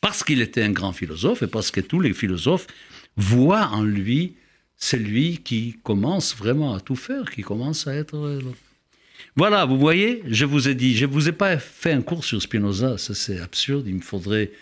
Parce 0.00 0.22
qu'il 0.22 0.40
était 0.40 0.62
un 0.62 0.70
grand 0.70 0.92
philosophe 0.92 1.42
et 1.42 1.46
parce 1.46 1.70
que 1.70 1.80
tous 1.80 2.00
les 2.00 2.14
philosophes 2.14 2.68
voient 3.16 3.68
en 3.68 3.82
lui 3.82 4.36
c'est 4.84 4.98
lui 4.98 5.38
qui 5.38 5.78
commence 5.82 6.36
vraiment 6.36 6.74
à 6.74 6.80
tout 6.80 6.94
faire, 6.94 7.30
qui 7.30 7.40
commence 7.40 7.86
à 7.86 7.94
être... 7.94 8.16
Euh, 8.16 8.42
voilà, 9.34 9.64
vous 9.64 9.78
voyez, 9.78 10.22
je 10.26 10.44
vous 10.44 10.68
ai 10.68 10.74
dit, 10.74 10.94
je 10.94 11.06
ne 11.06 11.10
vous 11.10 11.26
ai 11.26 11.32
pas 11.32 11.56
fait 11.56 11.92
un 11.92 12.02
cours 12.02 12.22
sur 12.22 12.42
Spinoza, 12.42 12.98
ça 12.98 13.14
c'est 13.14 13.40
absurde, 13.40 13.86
il 13.86 13.94
me 13.94 14.02
faudrait... 14.02 14.52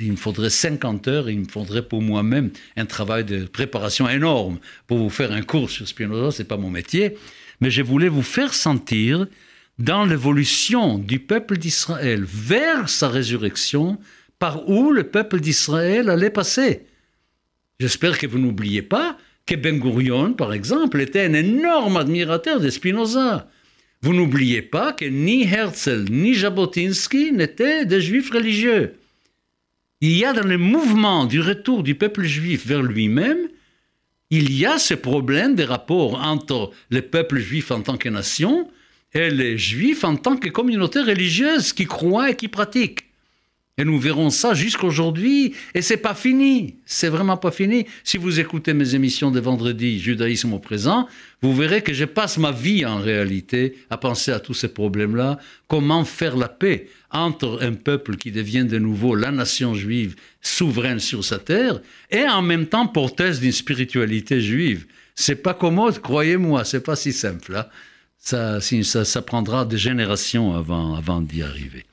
Il 0.00 0.12
me 0.12 0.16
faudrait 0.16 0.48
50 0.48 1.08
heures, 1.08 1.28
il 1.28 1.40
me 1.40 1.46
faudrait 1.46 1.86
pour 1.86 2.00
moi-même 2.00 2.50
un 2.74 2.86
travail 2.86 3.22
de 3.22 3.44
préparation 3.44 4.08
énorme 4.08 4.58
pour 4.86 4.96
vous 4.96 5.10
faire 5.10 5.30
un 5.30 5.42
cours 5.42 5.68
sur 5.68 5.86
Spinoza, 5.86 6.30
ce 6.30 6.42
n'est 6.42 6.48
pas 6.48 6.56
mon 6.56 6.70
métier, 6.70 7.16
mais 7.60 7.70
je 7.70 7.82
voulais 7.82 8.08
vous 8.08 8.22
faire 8.22 8.54
sentir 8.54 9.26
dans 9.78 10.06
l'évolution 10.06 10.98
du 10.98 11.20
peuple 11.20 11.58
d'Israël 11.58 12.24
vers 12.24 12.88
sa 12.88 13.08
résurrection, 13.08 13.98
par 14.38 14.68
où 14.68 14.90
le 14.90 15.04
peuple 15.04 15.38
d'Israël 15.38 16.08
allait 16.08 16.30
passer. 16.30 16.86
J'espère 17.78 18.18
que 18.18 18.26
vous 18.26 18.38
n'oubliez 18.38 18.82
pas 18.82 19.16
que 19.50 19.56
Ben 19.56 19.80
Gurion, 19.80 20.32
par 20.32 20.52
exemple, 20.52 21.00
était 21.00 21.24
un 21.24 21.32
énorme 21.32 21.96
admirateur 21.96 22.60
de 22.60 22.70
Spinoza. 22.70 23.48
Vous 24.00 24.14
n'oubliez 24.14 24.62
pas 24.62 24.92
que 24.92 25.04
ni 25.04 25.42
Herzl 25.42 26.04
ni 26.08 26.34
Jabotinsky 26.34 27.32
n'étaient 27.32 27.84
des 27.84 28.00
juifs 28.00 28.30
religieux. 28.30 28.94
Il 30.00 30.16
y 30.16 30.24
a 30.24 30.32
dans 30.32 30.46
le 30.46 30.56
mouvement 30.56 31.24
du 31.24 31.40
retour 31.40 31.82
du 31.82 31.96
peuple 31.96 32.22
juif 32.22 32.64
vers 32.64 32.82
lui-même, 32.82 33.48
il 34.30 34.52
y 34.56 34.66
a 34.66 34.78
ce 34.78 34.94
problème 34.94 35.56
des 35.56 35.64
rapports 35.64 36.14
entre 36.24 36.70
le 36.88 37.02
peuple 37.02 37.40
juif 37.40 37.72
en 37.72 37.82
tant 37.82 37.96
que 37.96 38.08
nation 38.08 38.70
et 39.12 39.30
les 39.30 39.58
juifs 39.58 40.04
en 40.04 40.14
tant 40.14 40.36
que 40.36 40.48
communauté 40.48 41.00
religieuse 41.00 41.72
qui 41.72 41.86
croient 41.86 42.30
et 42.30 42.36
qui 42.36 42.46
pratiquent. 42.46 43.09
Et 43.80 43.84
nous 43.86 43.98
verrons 43.98 44.28
ça 44.28 44.52
jusqu'aujourd'hui. 44.52 45.54
Et 45.74 45.80
c'est 45.80 45.96
pas 45.96 46.12
fini. 46.12 46.74
C'est 46.84 47.08
vraiment 47.08 47.38
pas 47.38 47.50
fini. 47.50 47.86
Si 48.04 48.18
vous 48.18 48.38
écoutez 48.38 48.74
mes 48.74 48.94
émissions 48.94 49.30
de 49.30 49.40
vendredi, 49.40 49.98
Judaïsme 49.98 50.52
au 50.52 50.58
présent, 50.58 51.08
vous 51.40 51.56
verrez 51.56 51.80
que 51.80 51.94
je 51.94 52.04
passe 52.04 52.36
ma 52.36 52.52
vie 52.52 52.84
en 52.84 52.98
réalité 52.98 53.78
à 53.88 53.96
penser 53.96 54.32
à 54.32 54.38
tous 54.38 54.52
ces 54.52 54.68
problèmes-là. 54.68 55.38
Comment 55.66 56.04
faire 56.04 56.36
la 56.36 56.50
paix 56.50 56.90
entre 57.10 57.60
un 57.62 57.72
peuple 57.72 58.16
qui 58.16 58.30
devient 58.30 58.66
de 58.66 58.78
nouveau 58.78 59.14
la 59.14 59.30
nation 59.30 59.74
juive 59.74 60.14
souveraine 60.42 61.00
sur 61.00 61.24
sa 61.24 61.38
terre 61.38 61.80
et 62.10 62.28
en 62.28 62.42
même 62.42 62.66
temps 62.66 62.86
porteuse 62.86 63.40
d'une 63.40 63.50
spiritualité 63.50 64.42
juive? 64.42 64.84
C'est 65.14 65.42
pas 65.42 65.54
commode, 65.54 66.00
croyez-moi, 66.00 66.66
c'est 66.66 66.84
pas 66.84 66.96
si 66.96 67.14
simple. 67.14 67.56
Hein. 67.56 67.64
Ça, 68.18 68.60
ça, 68.60 69.06
ça, 69.06 69.22
prendra 69.22 69.64
des 69.64 69.78
générations 69.78 70.54
avant, 70.54 70.94
avant 70.94 71.22
d'y 71.22 71.42
arriver. 71.42 71.86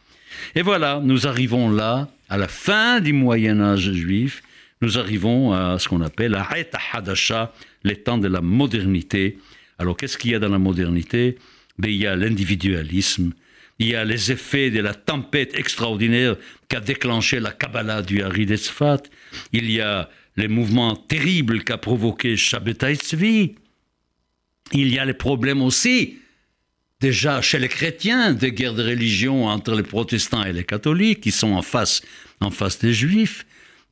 Et 0.55 0.61
voilà, 0.61 1.01
nous 1.03 1.27
arrivons 1.27 1.69
là, 1.69 2.09
à 2.29 2.37
la 2.37 2.47
fin 2.47 2.99
du 2.99 3.13
Moyen 3.13 3.61
Âge 3.61 3.91
juif, 3.91 4.43
nous 4.81 4.97
arrivons 4.97 5.53
à 5.53 5.79
ce 5.79 5.87
qu'on 5.87 6.01
appelle 6.01 6.31
la 6.31 6.47
Hadasha, 6.93 7.53
les 7.83 7.95
temps 7.95 8.17
de 8.17 8.27
la 8.27 8.41
modernité. 8.41 9.37
Alors 9.79 9.97
qu'est-ce 9.97 10.17
qu'il 10.17 10.31
y 10.31 10.35
a 10.35 10.39
dans 10.39 10.49
la 10.49 10.59
modernité? 10.59 11.37
Ben, 11.77 11.89
Il 11.89 11.97
y 11.97 12.07
a 12.07 12.15
l'individualisme, 12.15 13.33
il 13.79 13.89
y 13.89 13.95
a 13.95 14.03
les 14.03 14.31
effets 14.31 14.71
de 14.71 14.81
la 14.81 14.93
tempête 14.93 15.55
extraordinaire 15.55 16.35
qu'a 16.67 16.79
déclenché 16.79 17.39
la 17.39 17.51
Kabbalah 17.51 18.01
du 18.01 18.21
Hari 18.21 18.45
d'Esfat, 18.45 19.03
il 19.53 19.71
y 19.71 19.81
a 19.81 20.09
les 20.35 20.47
mouvements 20.47 20.95
terribles 20.95 21.63
qu'a 21.63 21.77
provoqué 21.77 22.35
Shabbatai 22.35 22.95
Tzvi, 22.95 23.55
il 24.73 24.93
y 24.93 24.99
a 24.99 25.05
les 25.05 25.13
problèmes 25.13 25.61
aussi 25.61 26.17
déjà 26.99 27.41
chez 27.41 27.59
les 27.59 27.67
chrétiens 27.67 28.33
des 28.33 28.51
guerres 28.51 28.73
de 28.73 28.83
religion 28.83 29.45
entre 29.45 29.75
les 29.75 29.83
protestants 29.83 30.43
et 30.43 30.53
les 30.53 30.63
catholiques 30.63 31.21
qui 31.21 31.31
sont 31.31 31.53
en 31.53 31.61
face, 31.61 32.01
en 32.39 32.51
face 32.51 32.79
des 32.79 32.93
juifs. 32.93 33.45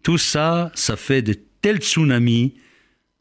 Tout 0.03 0.17
ça, 0.17 0.71
ça 0.75 0.95
fait 0.95 1.21
de 1.21 1.35
tels 1.61 1.77
tsunamis 1.77 2.55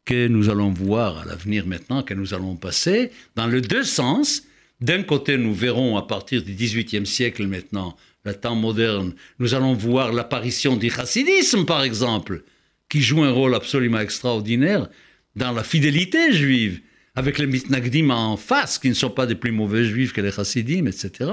que 0.05 0.27
nous 0.27 0.49
allons 0.49 0.71
voir 0.71 1.19
à 1.19 1.25
l'avenir 1.25 1.65
maintenant, 1.65 2.03
que 2.03 2.13
nous 2.13 2.33
allons 2.33 2.55
passer 2.55 3.11
dans 3.35 3.47
le 3.47 3.61
deux 3.61 3.83
sens. 3.83 4.43
D'un 4.81 5.03
côté, 5.03 5.37
nous 5.37 5.53
verrons 5.53 5.97
à 5.97 6.03
partir 6.03 6.43
du 6.43 6.53
XVIIIe 6.53 7.07
siècle 7.07 7.47
maintenant, 7.47 7.95
le 8.23 8.33
temps 8.33 8.55
moderne, 8.55 9.13
nous 9.39 9.53
allons 9.53 9.73
voir 9.73 10.11
l'apparition 10.11 10.77
du 10.77 10.89
chassidisme, 10.89 11.65
par 11.65 11.83
exemple, 11.83 12.43
qui 12.89 13.01
joue 13.01 13.23
un 13.23 13.31
rôle 13.31 13.55
absolument 13.55 13.99
extraordinaire 13.99 14.89
dans 15.35 15.51
la 15.51 15.63
fidélité 15.63 16.33
juive 16.33 16.81
avec 17.15 17.37
les 17.37 17.47
mitnagdim 17.47 18.09
en 18.09 18.37
face, 18.37 18.77
qui 18.77 18.89
ne 18.89 18.93
sont 18.93 19.09
pas 19.09 19.25
des 19.25 19.35
plus 19.35 19.51
mauvais 19.51 19.85
juifs 19.85 20.13
que 20.13 20.21
les 20.21 20.31
chassidim, 20.31 20.85
etc. 20.85 21.31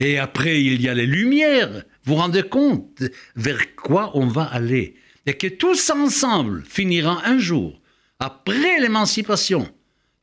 Et 0.00 0.18
après, 0.18 0.62
il 0.62 0.80
y 0.80 0.88
a 0.88 0.94
les 0.94 1.06
lumières. 1.06 1.84
Vous 2.04 2.14
vous 2.14 2.20
rendez 2.20 2.42
compte 2.42 3.02
vers 3.36 3.74
quoi 3.76 4.10
on 4.14 4.26
va 4.26 4.44
aller 4.44 4.96
Et 5.26 5.34
que 5.34 5.46
tout 5.46 5.74
ça 5.74 5.96
ensemble 5.96 6.64
finira 6.68 7.22
un 7.26 7.38
jour, 7.38 7.80
après 8.18 8.80
l'émancipation, 8.80 9.68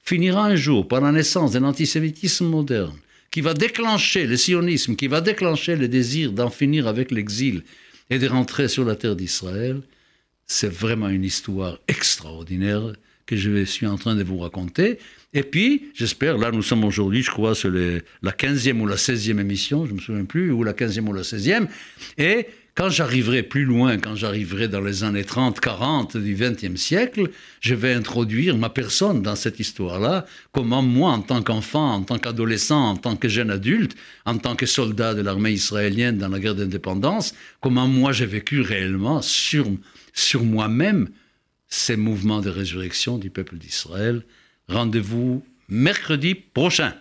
finira 0.04 0.46
un 0.46 0.56
jour 0.56 0.88
par 0.88 1.02
la 1.02 1.12
naissance 1.12 1.52
d'un 1.52 1.63
antisémitisme 1.63 2.48
moderne 2.48 2.98
qui 3.30 3.41
va 3.41 3.54
déclencher 3.54 4.28
le 4.28 4.36
sionisme, 4.36 4.96
qui 4.96 5.08
va 5.08 5.22
déclencher 5.22 5.76
le 5.76 5.88
désir 5.88 6.34
d'en 6.34 6.50
finir 6.50 6.88
avec 6.88 7.12
l'exil 7.12 7.63
et 8.10 8.20
de 8.20 8.28
rentrer 8.28 8.67
sur 8.67 8.84
la 8.84 8.98
terre 8.98 9.15
d'Israël. 9.15 9.82
C'est 10.48 10.72
vraiment 10.72 11.08
une 11.08 11.24
histoire 11.24 11.80
extraordinaire 11.88 12.94
que 13.32 13.38
je 13.38 13.63
suis 13.63 13.88
en 13.88 13.98
train 13.98 14.15
de 14.15 14.24
vous 14.24 14.38
raconter. 14.39 15.00
Et 15.34 15.44
puis, 15.44 15.84
j'espère, 15.94 16.38
là 16.38 16.52
nous 16.52 16.62
sommes 16.62 16.84
aujourd'hui, 16.84 17.24
je 17.24 17.32
crois, 17.32 17.56
sur 17.56 17.72
la 17.72 18.32
15e 18.32 18.78
ou 18.82 18.86
la 18.86 18.98
16e 18.98 19.39
émission, 19.39 19.86
je 19.86 19.91
ne 19.91 19.96
me 19.96 20.02
souviens 20.02 20.26
plus, 20.26 20.52
ou 20.52 20.65
la 20.65 20.74
15e 20.74 21.08
ou 21.08 21.13
la 21.13 21.22
16e. 21.22 21.67
Et 22.17 22.48
quand 22.76 22.89
j'arriverai 22.89 23.44
plus 23.44 23.63
loin, 23.63 23.98
quand 24.00 24.15
j'arriverai 24.15 24.67
dans 24.67 24.82
les 24.82 25.06
années 25.06 25.24
30, 25.24 25.62
40 25.62 26.17
du 26.17 26.36
20e 26.36 26.76
siècle, 26.76 27.30
je 27.62 27.74
vais 27.74 27.94
introduire 27.94 28.58
ma 28.58 28.70
personne 28.70 29.22
dans 29.22 29.38
cette 29.38 29.62
histoire-là, 29.62 30.26
comment 30.52 30.82
moi, 30.82 31.12
en 31.12 31.22
tant 31.22 31.41
qu'enfant, 31.41 31.94
en 31.94 32.04
tant 32.04 32.17
qu'adolescent, 32.17 32.89
en 32.89 32.98
tant 32.98 33.15
que 33.15 33.30
jeune 33.30 33.50
adulte, 33.50 33.96
en 34.26 34.38
tant 34.38 34.58
que 34.58 34.65
soldat 34.65 35.13
de 35.13 35.22
l'armée 35.22 35.52
israélienne 35.52 36.17
dans 36.17 36.28
la 36.28 36.39
guerre 36.39 36.56
d'indépendance, 36.56 37.34
comment 37.62 37.88
moi 37.88 38.12
j'ai 38.12 38.26
vécu 38.26 38.60
réellement 38.60 39.22
sur, 39.22 39.67
sur 40.13 40.44
moi-même 40.44 41.08
ces 41.71 41.95
mouvements 41.95 42.41
de 42.41 42.49
résurrection 42.49 43.17
du 43.17 43.31
peuple 43.31 43.57
d'Israël. 43.57 44.23
Rendez-vous 44.67 45.43
mercredi 45.67 46.36
prochain. 46.36 46.93